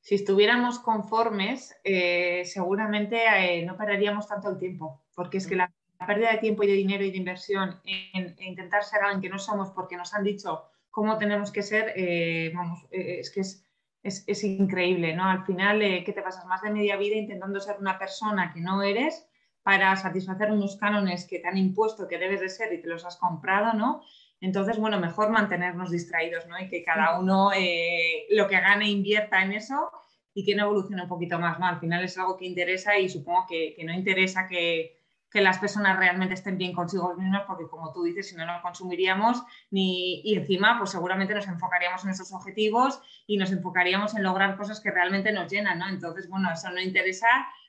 Si 0.00 0.14
estuviéramos 0.14 0.78
conformes, 0.78 1.76
eh, 1.84 2.44
seguramente 2.46 3.24
eh, 3.26 3.66
no 3.66 3.76
pararíamos 3.76 4.26
tanto 4.26 4.48
el 4.48 4.58
tiempo, 4.58 5.04
porque 5.14 5.38
es 5.38 5.46
que 5.46 5.56
la, 5.56 5.70
pérdida 6.06 6.32
de 6.32 6.38
tiempo 6.38 6.62
y 6.62 6.68
de 6.68 6.74
dinero 6.74 7.04
y 7.04 7.10
de 7.10 7.16
inversión 7.16 7.80
en, 7.84 8.34
intentar 8.38 8.84
ser 8.84 9.02
alguien 9.02 9.20
que 9.20 9.28
no 9.28 9.38
somos 9.38 9.70
porque 9.70 9.96
nos 9.96 10.14
han 10.14 10.24
dicho 10.24 10.64
cómo 10.90 11.18
tenemos 11.18 11.50
que 11.50 11.62
ser, 11.62 11.92
eh, 11.96 12.52
vamos, 12.54 12.86
es 12.90 13.30
que 13.30 13.40
es, 13.40 13.65
es, 14.06 14.44
increíble, 14.44 15.14
¿no? 15.14 15.24
Al 15.24 15.44
final, 15.44 15.82
eh, 15.82 16.04
que 16.04 16.12
te 16.12 16.22
pasas 16.22 16.46
más 16.46 16.62
de 16.62 16.70
media 16.70 16.96
vida 16.96 17.16
intentando 17.16 17.60
ser 17.60 17.76
una 17.78 17.98
persona 17.98 18.52
que 18.52 18.60
no 18.60 18.82
eres 18.82 19.26
para 19.62 19.96
satisfacer 19.96 20.52
unos 20.52 20.76
cánones 20.76 21.26
que 21.26 21.40
te 21.40 21.48
han 21.48 21.58
impuesto 21.58 22.06
que 22.06 22.18
debes 22.18 22.40
de 22.40 22.48
ser 22.48 22.72
y 22.72 22.80
te 22.80 22.88
los 22.88 23.04
has 23.04 23.16
comprado, 23.16 23.72
¿no? 23.72 24.02
Entonces, 24.40 24.78
bueno, 24.78 25.00
mejor 25.00 25.30
mantenernos 25.30 25.90
distraídos, 25.90 26.46
¿no? 26.46 26.58
Y 26.58 26.68
que 26.68 26.84
cada 26.84 27.18
uno 27.18 27.50
eh, 27.52 28.26
lo 28.30 28.46
que 28.48 28.60
gane 28.60 28.88
invierta 28.88 29.42
en 29.42 29.52
eso 29.52 29.90
y 30.34 30.44
que 30.44 30.54
no 30.54 30.64
evolucione 30.64 31.02
un 31.02 31.08
poquito 31.08 31.38
más, 31.38 31.58
¿no? 31.58 31.66
Al 31.66 31.80
final 31.80 32.04
es 32.04 32.16
algo 32.18 32.36
que 32.36 32.44
interesa 32.44 32.98
y 32.98 33.08
supongo 33.08 33.46
que, 33.48 33.74
no 33.84 33.92
interesa 33.92 34.46
que, 34.46 34.95
que 35.36 35.42
las 35.42 35.58
personas 35.58 35.98
realmente 35.98 36.32
estén 36.32 36.56
bien 36.56 36.72
consigo 36.72 37.14
mismas, 37.14 37.42
porque 37.46 37.68
como 37.68 37.92
tú 37.92 38.04
dices, 38.04 38.30
si 38.30 38.36
no, 38.36 38.46
no 38.46 38.62
consumiríamos 38.62 39.42
ni, 39.70 40.22
y 40.24 40.34
encima, 40.34 40.78
pues 40.78 40.92
seguramente 40.92 41.34
nos 41.34 41.46
enfocaríamos 41.46 42.02
en 42.06 42.10
esos 42.12 42.32
objetivos 42.32 43.02
y 43.26 43.36
nos 43.36 43.52
enfocaríamos 43.52 44.16
en 44.16 44.22
lograr 44.22 44.56
cosas 44.56 44.80
que 44.80 44.90
realmente 44.90 45.30
nos 45.32 45.52
llenan, 45.52 45.78
¿no? 45.78 45.90
Entonces, 45.90 46.26
bueno, 46.30 46.50
eso 46.50 46.70
no 46.70 46.80
interesa 46.80 47.26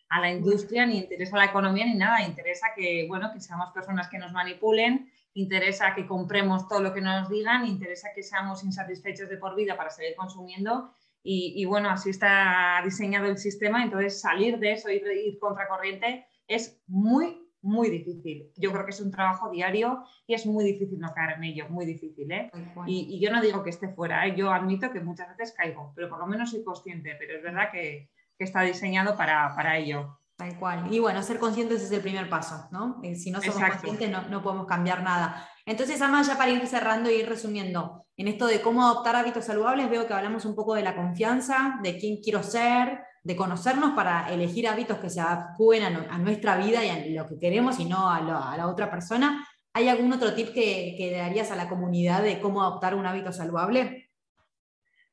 a 0.07 0.21
la 0.21 0.31
industria, 0.31 0.85
ni 0.85 0.99
interesa 0.99 1.35
a 1.35 1.39
la 1.39 1.45
economía, 1.47 1.85
ni 1.85 1.95
nada, 1.95 2.21
interesa 2.21 2.67
que, 2.73 3.05
bueno, 3.09 3.33
que 3.33 3.41
seamos 3.41 3.73
personas 3.73 4.07
que 4.07 4.17
nos 4.17 4.31
manipulen, 4.31 5.11
interesa 5.33 5.93
que 5.93 6.07
compremos 6.07 6.69
todo 6.69 6.79
lo 6.79 6.93
que 6.93 7.01
nos 7.01 7.27
digan, 7.27 7.65
interesa 7.65 8.11
que 8.15 8.23
seamos 8.23 8.63
insatisfechos 8.63 9.27
de 9.27 9.35
por 9.35 9.57
vida 9.57 9.75
para 9.75 9.89
seguir 9.89 10.15
consumiendo. 10.15 10.89
Y, 11.21 11.65
bueno, 11.65 11.89
así 11.89 12.11
está 12.11 12.79
diseñado 12.85 13.25
el 13.25 13.37
sistema, 13.37 13.83
entonces 13.83 14.21
salir 14.21 14.57
de 14.59 14.71
eso 14.71 14.89
y 14.89 15.01
ir 15.25 15.37
contracorriente 15.39 16.25
es 16.47 16.79
muy, 16.87 17.46
muy 17.61 17.89
difícil. 17.89 18.51
Yo 18.55 18.71
creo 18.71 18.85
que 18.85 18.91
es 18.91 19.01
un 19.01 19.11
trabajo 19.11 19.49
diario 19.49 20.03
y 20.25 20.33
es 20.33 20.45
muy 20.45 20.63
difícil 20.63 20.99
no 20.99 21.13
caer 21.13 21.37
en 21.37 21.43
ello, 21.43 21.69
muy 21.69 21.85
difícil. 21.85 22.31
¿eh? 22.31 22.51
Y, 22.85 23.19
yo 23.19 23.31
no 23.31 23.41
digo 23.41 23.63
que 23.63 23.69
esté 23.69 23.89
fuera, 23.89 24.25
¿eh? 24.27 24.35
yo 24.35 24.51
admito 24.51 24.91
que 24.91 24.99
muchas 24.99 25.29
veces 25.35 25.55
caigo, 25.55 25.91
pero 25.95 26.09
por 26.09 26.19
lo 26.19 26.27
menos 26.27 26.51
soy 26.51 26.63
consciente, 26.63 27.15
pero 27.19 27.37
es 27.37 27.43
verdad 27.43 27.69
que, 27.71 28.09
está 28.39 28.61
diseñado 28.61 29.17
para, 29.17 29.77
ello. 29.77 30.19
Tal 30.35 30.59
cual. 30.59 30.93
Y 30.93 30.99
bueno, 30.99 31.23
ser 31.23 31.39
conscientes 31.39 31.81
es 31.81 31.91
el 31.91 32.01
primer 32.01 32.29
paso, 32.29 32.67
¿no? 32.71 32.99
Eh, 33.01 33.15
si 33.15 33.31
no 33.31 33.41
somos 33.41 33.59
conscientes 33.59 34.11
no, 34.11 34.29
no, 34.29 34.43
podemos 34.43 34.67
cambiar 34.67 35.01
nada. 35.01 35.49
Entonces, 35.65 35.99
además, 36.03 36.27
ya 36.27 36.37
para 36.37 36.51
ir 36.51 36.67
cerrando 36.67 37.09
y 37.09 37.15
ir 37.15 37.27
resumiendo, 37.27 38.05
en 38.15 38.27
esto 38.27 38.45
de 38.45 38.61
cómo 38.61 38.83
adoptar 38.83 39.15
hábitos 39.15 39.45
saludables, 39.45 39.89
veo 39.89 40.05
que 40.05 40.13
hablamos 40.13 40.45
un 40.45 40.53
poco 40.53 40.75
de 40.75 40.83
la 40.83 40.95
confianza, 40.95 41.79
de 41.81 41.97
quién 41.97 42.17
quiero 42.21 42.43
ser, 42.43 42.99
de 43.27 43.35
conocernos 43.35 43.91
para 43.91 44.31
elegir 44.33 44.69
hábitos 44.69 44.99
que 44.99 45.09
se 45.09 45.19
adecúen 45.19 45.83
a, 45.83 46.17
nuestra 46.17 46.55
vida 46.55 46.85
y 46.85 47.17
a 47.17 47.21
lo 47.21 47.27
que 47.27 47.37
queremos 47.37 47.77
y 47.77 47.83
no 47.83 48.09
a, 48.09 48.21
la 48.21 48.67
otra 48.67 48.89
persona. 48.89 49.45
¿Hay 49.73 49.89
algún 49.89 50.13
otro 50.13 50.33
tip 50.33 50.53
que, 50.53 50.95
que 50.97 51.11
darías 51.11 51.51
a 51.51 51.57
la 51.57 51.67
comunidad 51.67 52.23
de 52.23 52.39
cómo 52.39 52.61
adoptar 52.61 52.95
un 52.95 53.05
hábito 53.05 53.33
saludable? 53.33 54.07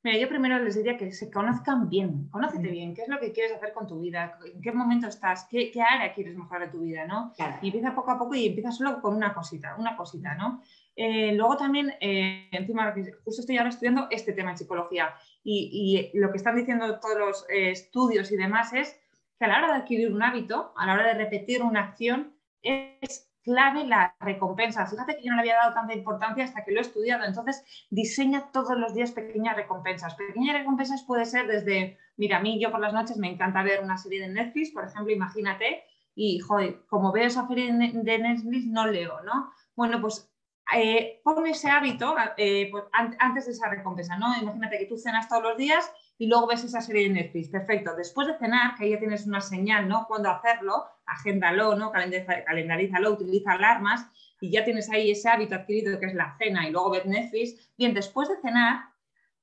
Mira, 0.05 0.19
yo 0.19 0.29
primero 0.29 0.63
les 0.63 0.77
diría 0.77 0.97
que 0.97 1.11
se 1.13 1.29
conozcan 1.29 1.89
bien, 1.89 2.29
conócete 2.29 2.69
bien, 2.69 2.95
qué 2.95 3.03
es 3.03 3.09
lo 3.09 3.19
que 3.19 3.33
quieres 3.33 3.57
hacer 3.57 3.73
con 3.73 3.87
tu 3.87 4.01
vida, 4.01 4.39
en 4.45 4.61
qué 4.61 4.71
momento 4.71 5.09
estás, 5.09 5.49
qué, 5.51 5.71
qué 5.73 5.81
área 5.81 6.13
quieres 6.13 6.37
mejorar 6.37 6.67
de 6.67 6.73
tu 6.73 6.85
vida, 6.85 7.07
¿no? 7.07 7.33
Y 7.63 7.69
empieza 7.69 7.95
poco 7.95 8.11
a 8.13 8.19
poco 8.19 8.35
y 8.35 8.47
empieza 8.47 8.71
solo 8.71 9.01
con 9.01 9.17
una 9.17 9.35
cosita, 9.35 9.75
una 9.77 9.97
cosita, 9.97 10.35
¿no? 10.35 10.63
Eh, 10.95 11.33
luego 11.33 11.57
también, 11.57 11.95
eh, 12.01 12.49
encima, 12.53 12.95
justo 13.25 13.41
estoy 13.41 13.57
ahora 13.57 13.71
estudiando 13.71 14.07
este 14.11 14.35
tema 14.35 14.51
en 14.51 14.59
psicología 14.59 15.15
y, 15.45 16.11
lo 16.15 16.31
que 16.31 16.39
están 16.39 16.57
diciendo 16.57 16.99
todos 16.99 17.19
los 17.19 17.47
eh, 17.51 17.71
estudios 17.71 18.33
y 18.33 18.37
demás 18.37 18.73
es 18.73 18.99
que 19.39 19.45
a 19.45 19.49
la 19.49 19.59
hora 19.59 19.69
de 19.69 19.81
adquirir 19.81 20.13
un 20.13 20.23
hábito, 20.23 20.73
a 20.77 20.87
la 20.87 20.95
hora 20.95 21.09
de 21.09 21.15
repetir 21.15 21.63
una 21.63 21.81
acción, 21.81 22.35
es 22.63 23.31
clave 23.43 23.85
la 23.85 24.17
recompensa. 24.21 24.87
Fíjate 24.87 25.17
que 25.17 25.23
yo 25.23 25.31
no 25.31 25.37
le 25.37 25.43
había 25.43 25.57
dado 25.57 25.75
tanta 25.75 25.95
importancia 25.95 26.45
hasta 26.45 26.65
que 26.65 26.73
lo 26.73 26.79
he 26.79 26.83
estudiado. 26.83 27.25
Entonces, 27.25 27.63
diseña 27.91 28.51
todos 28.53 28.79
los 28.79 28.95
días 28.95 29.13
pequeñas 29.13 29.55
recompensas. 29.55 30.15
Pequeñas 30.15 30.57
recompensas 30.57 31.05
puede 31.05 31.27
ser 31.27 31.47
desde, 31.47 31.99
mira, 32.17 32.39
a 32.39 32.41
mí 32.41 32.59
yo 32.59 32.71
por 32.71 32.81
las 32.81 32.95
noches 32.95 33.19
me 33.19 33.31
encanta 33.31 33.63
ver 33.63 33.83
una 33.83 33.99
serie 33.99 34.23
de 34.23 34.29
Netflix, 34.29 34.71
por 34.71 34.85
ejemplo, 34.85 35.13
imagínate, 35.13 35.85
y 36.15 36.39
joder, 36.39 36.87
como 36.87 37.13
veo 37.13 37.27
esa 37.27 37.47
serie 37.47 37.71
de 37.73 38.19
Netflix 38.19 38.67
no 38.67 38.87
leo, 38.87 39.21
¿no? 39.23 39.53
Bueno, 39.77 40.01
pues 40.01 40.34
eh, 40.73 41.21
pon 41.23 41.47
ese 41.47 41.69
hábito 41.69 42.15
eh, 42.37 42.69
pues, 42.71 42.85
antes 42.93 43.47
de 43.47 43.53
esa 43.53 43.69
recompensa, 43.69 44.17
¿no? 44.17 44.35
Imagínate 44.37 44.79
que 44.79 44.87
tú 44.87 44.97
cenas 44.97 45.29
todos 45.29 45.43
los 45.43 45.57
días 45.59 45.91
y 46.17 46.27
luego 46.27 46.47
ves 46.47 46.65
esa 46.65 46.81
serie 46.81 47.09
de 47.09 47.15
Netflix. 47.15 47.49
Perfecto. 47.49 47.95
Después 47.97 48.29
de 48.29 48.39
cenar, 48.39 48.75
que 48.75 48.85
ahí 48.85 48.91
ya 48.91 48.99
tienes 48.99 49.27
una 49.27 49.41
señal, 49.41 49.89
¿no? 49.89 50.07
Cuando 50.09 50.31
hacerlo, 50.31 50.87
agéndalo, 51.07 51.77
¿no? 51.77 51.93
Calendarízalo, 51.93 53.13
utiliza 53.13 53.53
alarmas 53.53 54.07
y 54.41 54.51
ya 54.51 54.65
tienes 54.65 54.91
ahí 54.91 55.11
ese 55.11 55.29
hábito 55.29 55.55
adquirido 55.55 55.99
que 56.01 56.07
es 56.07 56.15
la 56.15 56.37
cena 56.39 56.67
y 56.67 56.73
luego 56.73 56.91
ves 56.91 57.07
Netflix. 57.07 57.73
Bien, 57.77 57.93
después 57.93 58.29
de 58.29 58.41
cenar, 58.41 58.87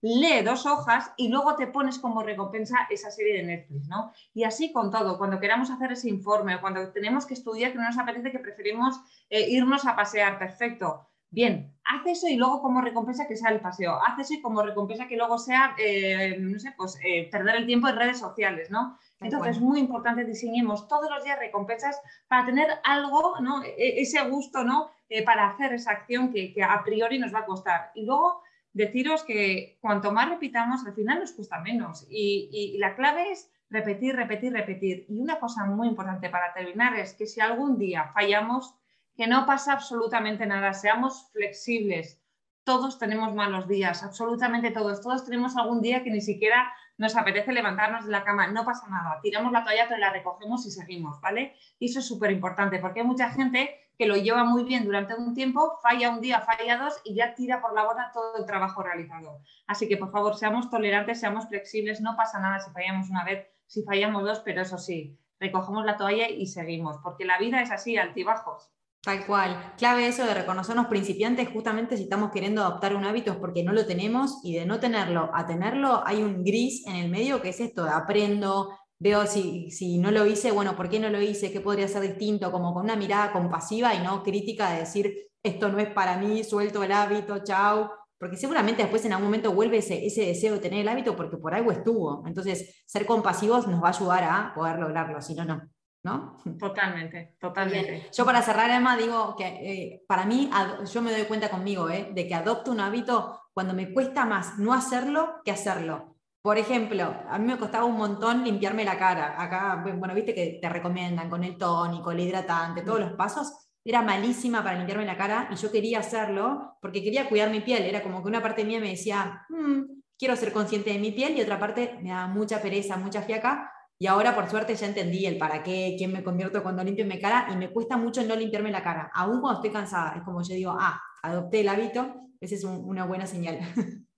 lee 0.01 0.41
dos 0.43 0.65
hojas 0.65 1.13
y 1.17 1.29
luego 1.29 1.55
te 1.55 1.67
pones 1.67 1.99
como 1.99 2.23
recompensa 2.23 2.88
esa 2.89 3.12
serie 3.12 3.38
de 3.38 3.43
Netflix, 3.43 3.88
¿no? 3.88 4.12
Y 4.34 4.43
así 4.43 4.71
con 4.73 4.89
todo, 4.89 5.19
cuando 5.19 5.39
queramos 5.39 5.69
hacer 5.69 5.91
ese 5.91 6.10
informe, 6.10 6.60
cuando 6.60 6.91
tenemos 6.91 7.27
que 7.27 7.36
estudiar, 7.36 7.71
que 7.71 7.77
no 7.77 7.84
nos 7.84 7.97
apetece, 7.99 8.31
que 8.31 8.39
preferimos 8.39 8.99
eh, 9.29 9.47
irnos 9.49 9.86
a 9.86 9.95
pasear, 9.95 10.39
perfecto 10.39 11.11
Bien, 11.34 11.74
haz 11.86 12.06
eso 12.06 12.28
y 12.28 12.36
luego 12.36 12.62
como 12.62 12.82
recompensa 12.82 13.26
que 13.26 13.38
sea 13.38 13.52
el 13.52 13.62
paseo, 13.62 13.98
haz 14.06 14.20
eso 14.20 14.34
y 14.34 14.41
como 14.41 14.62
recompensa 14.62 15.08
que 15.08 15.15
luego 15.15 15.38
sea, 15.38 15.76
eh, 15.78 16.38
no 16.38 16.60
sé, 16.60 16.74
pues 16.76 17.00
eh, 17.06 17.30
perder 17.32 17.56
el 17.56 17.65
tiempo 17.65 17.88
en 17.88 17.96
redes 17.96 18.20
sociales, 18.20 18.70
¿no? 18.70 18.98
Entonces 19.22 19.58
es 19.58 19.62
muy 19.62 19.80
importante 19.80 20.26
diseñemos 20.26 20.89
todos 20.89 21.10
los 21.10 21.24
días 21.24 21.39
recompensas 21.39 22.02
para 22.28 22.46
tener 22.46 22.67
algo, 22.84 23.39
¿no? 23.39 23.63
E, 23.63 24.02
ese 24.02 24.22
gusto, 24.28 24.65
¿no? 24.65 24.91
Eh, 25.08 25.24
para 25.24 25.48
hacer 25.48 25.74
esa 25.74 25.91
acción 25.91 26.34
que, 26.34 26.54
a 26.62 26.84
priori 26.84 27.17
nos 27.17 27.34
va 27.34 27.39
a 27.39 27.46
costar. 27.46 27.91
Y 27.96 28.06
luego 28.06 28.41
deciros 28.74 29.24
que 29.24 29.78
cuanto 29.80 30.12
más 30.12 30.30
repitamos, 30.30 30.86
al 30.86 30.94
final 30.94 31.20
nos 31.20 31.32
cuesta 31.32 31.62
menos. 31.62 32.06
y 32.10 32.78
la 32.78 32.96
clave 32.96 33.32
es 33.32 33.50
repetir, 33.70 34.17
repetir, 34.17 34.52
repetir. 34.52 35.06
Y 35.08 35.17
una 35.20 35.39
cosa 35.39 35.63
muy 35.63 35.88
importante 35.88 36.30
para 36.30 36.54
terminar 36.54 37.00
es 37.00 37.13
que 37.13 37.26
si 37.26 37.39
algún 37.39 37.78
día 37.78 38.12
fallamos, 38.13 38.76
que 39.15 39.28
no 39.28 39.45
pasa 39.45 39.74
absolutamente 39.74 40.45
nada, 40.45 40.74
seamos 40.74 41.30
flexibles. 41.32 42.21
Todos 42.63 43.00
tenemos 43.00 43.34
malos 43.34 43.67
días, 43.67 44.04
absolutamente 44.04 44.71
todos. 44.71 45.02
Todos 45.02 45.26
tenemos 45.26 45.58
algún 45.58 45.82
día 45.82 46.04
que 46.04 46.12
ni 46.12 46.21
siquiera 46.21 46.71
nos 46.97 47.15
apetece 47.15 47.52
levantarnos 47.52 48.06
de 48.06 48.12
la 48.12 48.24
cama, 48.24 48.47
no 48.47 48.63
pasa 48.63 48.88
nada. 48.88 49.19
Tiramos 49.21 49.52
la 49.52 49.63
toalla, 49.63 49.88
pero 49.88 50.00
la 50.00 50.12
recogemos 50.12 50.65
y 50.67 50.71
seguimos, 50.71 51.19
¿vale? 51.19 51.56
Y 51.80 51.88
eso 51.88 52.00
es 52.00 52.08
súper 52.08 52.32
importante 52.32 52.78
porque 52.78 53.00
hay 53.00 53.08
mucha 53.08 53.32
gente 53.32 53.76
que 53.97 54.06
lo 54.06 54.15
lleva 54.15 54.43
muy 54.43 54.63
bien 54.63 54.86
durante 54.86 55.15
un 55.15 55.34
tiempo, 55.34 55.80
falla 55.82 56.12
un 56.12 56.21
día, 56.21 56.41
falla 56.41 56.78
dos 56.78 57.02
y 57.04 57.15
ya 57.15 57.34
tira 57.34 57.62
por 57.62 57.74
la 57.74 57.84
borda 57.84 58.12
todo 58.13 58.38
el 58.38 58.45
trabajo 58.45 58.84
realizado. 58.84 59.41
Así 59.67 59.88
que 59.88 59.97
por 59.97 60.12
favor, 60.12 60.36
seamos 60.36 60.69
tolerantes, 60.69 61.19
seamos 61.19 61.47
flexibles, 61.47 62.02
no 62.02 62.15
pasa 62.15 62.39
nada 62.39 62.60
si 62.60 62.71
fallamos 62.71 63.10
una 63.10 63.24
vez, 63.24 63.47
si 63.65 63.84
fallamos 63.84 64.24
dos, 64.24 64.39
pero 64.41 64.62
eso 64.62 64.78
sí, 64.78 65.19
recogemos 65.39 65.86
la 65.86 65.97
toalla 65.97 66.30
y 66.30 66.47
seguimos, 66.47 66.97
porque 67.04 67.26
la 67.26 67.38
vida 67.39 67.62
es 67.62 67.71
así, 67.71 67.97
altibajos. 67.97 68.71
Tal 69.04 69.26
cual. 69.26 69.74
Clave 69.78 70.08
eso 70.08 70.26
de 70.26 70.34
reconocernos 70.36 70.86
principiantes, 70.86 71.50
justamente 71.50 71.98
si 71.98 72.04
estamos 72.04 72.30
queriendo 72.32 72.62
adoptar 72.62 72.96
un 72.96 73.04
hábito 73.04 73.32
es 73.32 73.38
porque 73.38 73.64
no 73.64 73.74
lo 73.74 73.88
tenemos 73.88 74.40
y 74.44 74.54
de 74.54 74.66
no 74.68 74.80
tenerlo 74.80 75.32
a 75.34 75.48
tenerlo 75.48 76.04
hay 76.06 76.22
un 76.22 76.44
gris 76.44 76.86
en 76.86 76.96
el 76.98 77.10
medio 77.10 77.42
que 77.42 77.50
es 77.50 77.60
esto 77.60 77.84
aprendo, 77.86 78.70
veo 79.00 79.26
si, 79.26 79.72
si 79.72 79.98
no 79.98 80.12
lo 80.12 80.28
hice, 80.28 80.52
bueno, 80.52 80.76
¿por 80.76 80.88
qué 80.88 81.00
no 81.00 81.10
lo 81.10 81.20
hice? 81.20 81.52
¿Qué 81.52 81.62
podría 81.62 81.88
ser 81.88 82.04
distinto? 82.04 82.52
Como 82.52 82.76
con 82.76 82.84
una 82.84 82.96
mirada 82.96 83.32
compasiva 83.34 83.96
y 83.96 84.04
no 84.04 84.22
crítica 84.22 84.72
de 84.72 84.82
decir, 84.82 85.12
esto 85.42 85.70
no 85.70 85.80
es 85.80 85.90
para 85.90 86.18
mí, 86.18 86.44
suelto 86.44 86.84
el 86.84 86.92
hábito, 86.92 87.44
chao. 87.44 87.90
Porque 88.20 88.38
seguramente 88.38 88.84
después 88.84 89.04
en 89.06 89.14
algún 89.14 89.30
momento 89.30 89.52
vuelve 89.52 89.78
ese, 89.80 90.06
ese 90.06 90.28
deseo 90.28 90.54
de 90.54 90.60
tener 90.60 90.82
el 90.82 90.88
hábito 90.88 91.16
porque 91.16 91.38
por 91.38 91.56
algo 91.56 91.72
estuvo. 91.72 92.24
Entonces, 92.28 92.84
ser 92.86 93.08
compasivos 93.08 93.68
nos 93.68 93.82
va 93.82 93.88
a 93.88 93.92
ayudar 93.98 94.24
a 94.26 94.54
poder 94.54 94.78
lograrlo, 94.78 95.20
si 95.24 95.34
no, 95.34 95.44
no. 95.44 95.60
¿No? 96.04 96.38
Totalmente, 96.60 97.36
totalmente. 97.40 98.10
Yo 98.12 98.26
para 98.26 98.42
cerrar, 98.42 98.70
Emma, 98.72 98.98
digo 98.98 99.36
que 99.36 99.46
eh, 99.46 100.04
para 100.08 100.26
mí, 100.26 100.50
yo 100.92 101.02
me 101.02 101.12
doy 101.12 101.26
cuenta 101.26 101.50
conmigo, 101.50 101.90
¿eh? 101.90 102.10
de 102.14 102.28
que 102.28 102.36
adopto 102.36 102.72
un 102.72 102.80
hábito 102.80 103.40
cuando 103.54 103.74
me 103.74 103.94
cuesta 103.94 104.26
más 104.26 104.58
no 104.58 104.74
hacerlo 104.74 105.42
que 105.46 105.52
hacerlo. 105.52 106.16
Por 106.42 106.58
ejemplo, 106.58 107.16
a 107.30 107.38
mí 107.38 107.46
me 107.46 107.58
costaba 107.60 107.86
un 107.86 107.98
montón 107.98 108.44
limpiarme 108.44 108.84
la 108.84 108.98
cara. 108.98 109.40
Acá, 109.40 109.84
bueno, 109.96 110.16
viste 110.16 110.34
que 110.34 110.58
te 110.60 110.70
recomiendan 110.70 111.30
con 111.30 111.44
el 111.44 111.56
tónico, 111.56 112.12
el 112.12 112.20
hidratante, 112.20 112.82
todos 112.82 113.00
los 113.00 113.14
pasos. 113.14 113.70
Era 113.84 114.02
malísima 114.02 114.64
para 114.64 114.78
limpiarme 114.78 115.06
la 115.06 115.18
cara 115.18 115.50
y 115.52 115.56
yo 115.56 115.72
quería 115.72 116.00
hacerlo 116.00 116.78
porque 116.82 117.04
quería 117.04 117.30
cuidar 117.30 117.52
mi 117.52 117.62
piel. 117.62 117.84
Era 117.84 118.02
como 118.02 118.24
que 118.24 118.30
una 118.30 118.42
parte 118.42 118.64
mía 118.64 118.80
me 118.80 118.90
decía, 118.90 119.46
mm, 119.50 119.82
quiero 120.18 120.36
ser 120.36 120.52
consciente 120.52 120.92
de 120.92 121.00
mi 121.00 121.12
piel 121.12 121.38
y 121.38 121.42
otra 121.42 121.60
parte 121.60 122.00
me 122.02 122.10
daba 122.10 122.28
mucha 122.28 122.60
pereza, 122.60 122.98
mucha 122.98 123.22
fiaca 123.22 123.72
y 124.02 124.08
ahora, 124.08 124.34
por 124.34 124.50
suerte, 124.50 124.74
ya 124.74 124.88
entendí 124.88 125.28
el 125.28 125.38
para 125.38 125.62
qué, 125.62 125.94
quién 125.96 126.12
me 126.12 126.24
convierto 126.24 126.64
cuando 126.64 126.84
limpio 126.84 127.06
mi 127.06 127.20
cara 127.20 127.46
y 127.52 127.56
me 127.56 127.70
cuesta 127.70 127.98
mucho 127.98 128.24
no 128.24 128.36
limpiarme 128.36 128.72
la 128.72 128.82
cara, 128.82 129.12
aún 129.14 129.40
cuando 129.40 129.60
estoy 129.60 129.72
cansada. 129.72 130.16
Es 130.18 130.24
como 130.24 130.42
yo 130.42 130.56
digo, 130.56 130.76
ah, 130.76 131.00
adopté 131.22 131.60
el 131.60 131.70
hábito, 131.70 132.16
esa 132.40 132.56
es 132.56 132.64
una 132.64 133.06
buena 133.06 133.28
señal. 133.28 133.60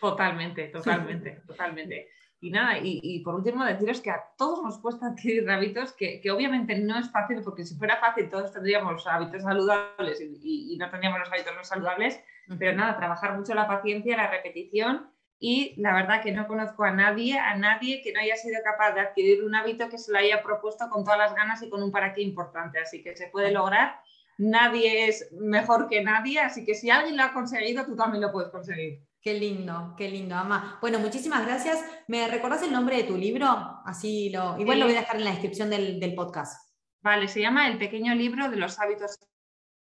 Totalmente, 0.00 0.68
totalmente, 0.68 1.42
totalmente. 1.46 2.08
Y 2.40 2.50
nada, 2.50 2.78
y, 2.80 3.20
por 3.24 3.34
último 3.34 3.64
deciros 3.64 4.00
que 4.00 4.12
a 4.12 4.22
todos 4.38 4.62
nos 4.62 4.78
cuesta 4.78 5.08
adquirir 5.08 5.50
hábitos, 5.50 5.92
que, 5.92 6.20
que, 6.20 6.30
obviamente 6.30 6.78
no 6.78 6.96
es 6.96 7.10
fácil, 7.10 7.40
porque 7.42 7.64
si 7.64 7.74
fuera 7.74 7.96
fácil 7.96 8.30
todos 8.30 8.52
tendríamos 8.52 9.04
hábitos 9.08 9.42
saludables 9.42 10.20
y, 10.20 10.72
y 10.72 10.76
no 10.76 10.88
tendríamos 10.88 11.18
los 11.18 11.32
hábitos 11.32 11.52
no 11.56 11.64
saludables, 11.64 12.20
pero 12.60 12.76
nada, 12.76 12.96
trabajar 12.96 13.36
mucho 13.36 13.54
la 13.54 13.66
paciencia, 13.66 14.16
la 14.16 14.30
repetición 14.30 15.10
y 15.44 15.74
la 15.76 15.92
verdad 15.92 16.22
que 16.22 16.30
no 16.30 16.46
conozco 16.46 16.84
a 16.84 16.92
nadie, 16.92 17.36
a 17.36 17.56
nadie 17.56 18.00
que 18.00 18.12
no 18.12 18.20
haya 18.20 18.36
sido 18.36 18.62
capaz 18.62 18.92
de 18.92 19.00
adquirir 19.00 19.42
un 19.42 19.56
hábito 19.56 19.88
que 19.88 19.98
se 19.98 20.12
lo 20.12 20.18
haya 20.18 20.40
propuesto 20.40 20.88
con 20.88 21.02
todas 21.02 21.18
las 21.18 21.34
ganas 21.34 21.60
y 21.64 21.68
con 21.68 21.82
un 21.82 21.90
para 21.90 22.14
qué 22.14 22.22
importante. 22.22 22.78
Así 22.78 23.02
que 23.02 23.16
se 23.16 23.26
puede 23.26 23.50
lograr. 23.50 24.00
Nadie 24.38 25.08
es 25.08 25.32
mejor 25.32 25.88
que 25.88 26.00
nadie, 26.00 26.38
así 26.38 26.64
que 26.64 26.76
si 26.76 26.90
alguien 26.90 27.16
lo 27.16 27.24
ha 27.24 27.32
conseguido, 27.32 27.84
tú 27.84 27.96
también 27.96 28.22
lo 28.22 28.30
puedes 28.30 28.52
conseguir. 28.52 29.02
Qué 29.20 29.34
lindo, 29.34 29.96
qué 29.98 30.08
lindo, 30.08 30.36
Ama. 30.36 30.78
Bueno, 30.80 31.00
muchísimas 31.00 31.44
gracias. 31.44 31.84
¿Me 32.06 32.28
recordás 32.28 32.62
el 32.62 32.72
nombre 32.72 32.96
de 32.98 33.02
tu 33.02 33.16
libro? 33.16 33.48
Así 33.84 34.30
lo. 34.30 34.56
Igual 34.60 34.78
lo 34.78 34.86
voy 34.86 34.94
a 34.94 35.00
dejar 35.00 35.16
en 35.16 35.24
la 35.24 35.30
descripción 35.30 35.70
del, 35.70 35.98
del 35.98 36.14
podcast. 36.14 36.72
Vale, 37.00 37.26
se 37.26 37.40
llama 37.40 37.66
El 37.66 37.78
pequeño 37.78 38.14
libro 38.14 38.48
de 38.48 38.58
los 38.58 38.78
hábitos 38.78 39.18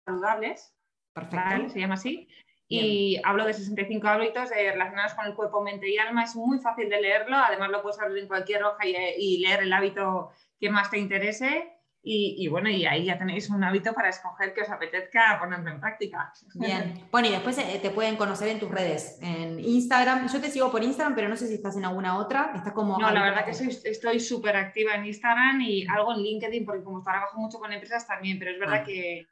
saludables. 0.07 0.75
Perfecto. 1.13 1.69
Se 1.69 1.81
llama 1.81 1.95
así. 1.95 2.29
Y 2.69 3.21
hablo 3.25 3.47
de 3.47 3.53
65 3.53 4.09
hábitos 4.09 4.51
relacionados 4.51 5.15
con 5.15 5.27
el 5.27 5.35
cuerpo, 5.35 5.63
mente 5.63 5.89
y 5.89 5.99
alma. 5.99 6.25
Es 6.25 6.35
muy 6.35 6.59
fácil 6.59 6.89
de 6.89 7.01
leerlo. 7.01 7.37
Además, 7.37 7.71
lo 7.71 7.83
puedes 7.83 8.01
abrir 8.01 8.23
en 8.23 8.29
cualquier 8.29 8.65
hoja 8.65 8.87
y 8.87 9.39
leer 9.39 9.63
el 9.63 9.73
hábito 9.73 10.31
que 10.59 10.71
más 10.71 10.91
te 10.91 10.99
interese. 10.99 11.75
Y, 12.07 12.49
bueno, 12.49 12.69
y 12.69 12.85
ahí 12.85 13.07
ya 13.07 13.17
tenéis 13.17 13.49
un 13.49 13.65
hábito 13.65 13.95
para 13.95 14.11
escoger 14.11 14.53
que 14.53 14.61
os 14.61 14.69
apetezca 14.69 15.39
ponerlo 15.41 15.71
en 15.71 15.81
práctica. 15.81 16.31
Bien. 16.55 17.03
Bueno, 17.11 17.29
y 17.29 17.31
después 17.31 17.57
eh, 17.59 17.79
te 17.81 17.91
pueden 17.91 18.17
conocer 18.17 18.49
en 18.49 18.59
tus 18.59 18.71
redes, 18.71 19.19
en 19.23 19.59
Instagram. 19.59 20.29
Yo 20.29 20.41
te 20.41 20.51
sigo 20.51 20.71
por 20.71 20.83
Instagram, 20.83 21.15
pero 21.15 21.29
no 21.29 21.37
sé 21.37 21.47
si 21.47 21.55
estás 21.55 21.77
en 21.77 21.85
alguna 21.85 22.19
otra. 22.19 22.53
Estás 22.55 22.73
como. 22.73 22.99
No, 22.99 23.11
la 23.11 23.23
verdad 23.23 23.45
que 23.45 23.53
estoy 23.53 24.21
súper 24.21 24.57
activa 24.57 24.95
en 24.97 25.07
Instagram 25.07 25.61
y 25.63 25.87
algo 25.87 26.13
en 26.13 26.23
LinkedIn, 26.23 26.67
porque 26.67 26.83
como 26.83 27.03
trabajo 27.03 27.39
mucho 27.39 27.59
con 27.59 27.73
empresas 27.73 28.07
también, 28.07 28.39
pero 28.39 28.51
es 28.51 28.59
verdad 28.59 28.81
ah. 28.83 28.85
que, 28.85 29.27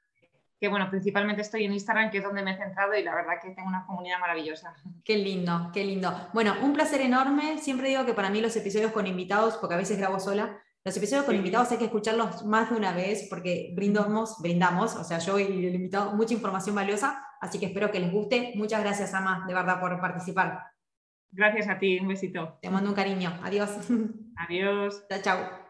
que, 0.63 0.69
bueno, 0.69 0.89
principalmente 0.89 1.43
estoy 1.43 1.65
en 1.65 1.73
Instagram, 1.73 2.09
que 2.09 2.19
es 2.19 2.25
donde 2.25 2.41
me 2.41 2.53
he 2.53 2.57
centrado 2.57 2.95
y 2.95 3.03
la 3.03 3.17
verdad 3.17 3.33
que 3.43 3.51
tengo 3.51 3.67
una 3.67 3.85
comunidad 3.85 4.21
maravillosa. 4.21 4.73
Qué 5.05 5.17
lindo, 5.17 5.71
qué 5.75 5.83
lindo. 5.83 6.15
Bueno, 6.33 6.55
un 6.63 6.73
placer 6.73 7.01
enorme. 7.01 7.59
Siempre 7.59 7.89
digo 7.89 8.07
que 8.07 8.15
para 8.15 8.31
mí 8.31 8.41
los 8.41 8.55
episodios 8.55 8.93
con 8.93 9.09
invitados, 9.09 9.57
porque 9.57 9.75
a 9.75 9.79
veces 9.79 9.99
grabo 9.99 10.21
sola, 10.21 10.63
los 10.85 10.97
episodios 10.97 11.25
con 11.25 11.35
invitados 11.35 11.73
hay 11.73 11.79
que 11.79 11.87
escucharlos 11.87 12.45
más 12.45 12.71
de 12.71 12.77
una 12.77 12.93
vez 12.93 13.27
porque 13.29 13.73
brindamos, 13.75 14.37
brindamos, 14.41 14.95
o 14.95 15.03
sea, 15.03 15.19
yo 15.19 15.37
y 15.41 15.67
el 15.67 15.75
invitado, 15.75 16.13
mucha 16.13 16.35
información 16.35 16.77
valiosa, 16.77 17.27
así 17.41 17.59
que 17.59 17.67
espero 17.67 17.91
que 17.91 17.99
les 17.99 18.13
guste. 18.13 18.53
Muchas 18.55 18.81
gracias, 18.83 19.13
Ama, 19.15 19.45
de 19.49 19.55
verdad, 19.55 19.81
por 19.81 20.01
participar. 20.01 20.61
Gracias 21.33 21.69
a 21.69 21.81
ti, 21.81 21.99
un 21.99 22.07
besito. 22.07 22.59
Te 22.63 22.71
mando 22.71 22.91
un 22.91 22.95
cariño. 22.95 23.37
Adiós. 23.43 23.71
Adiós. 24.37 25.05
chao, 25.09 25.23
chao. 25.23 25.62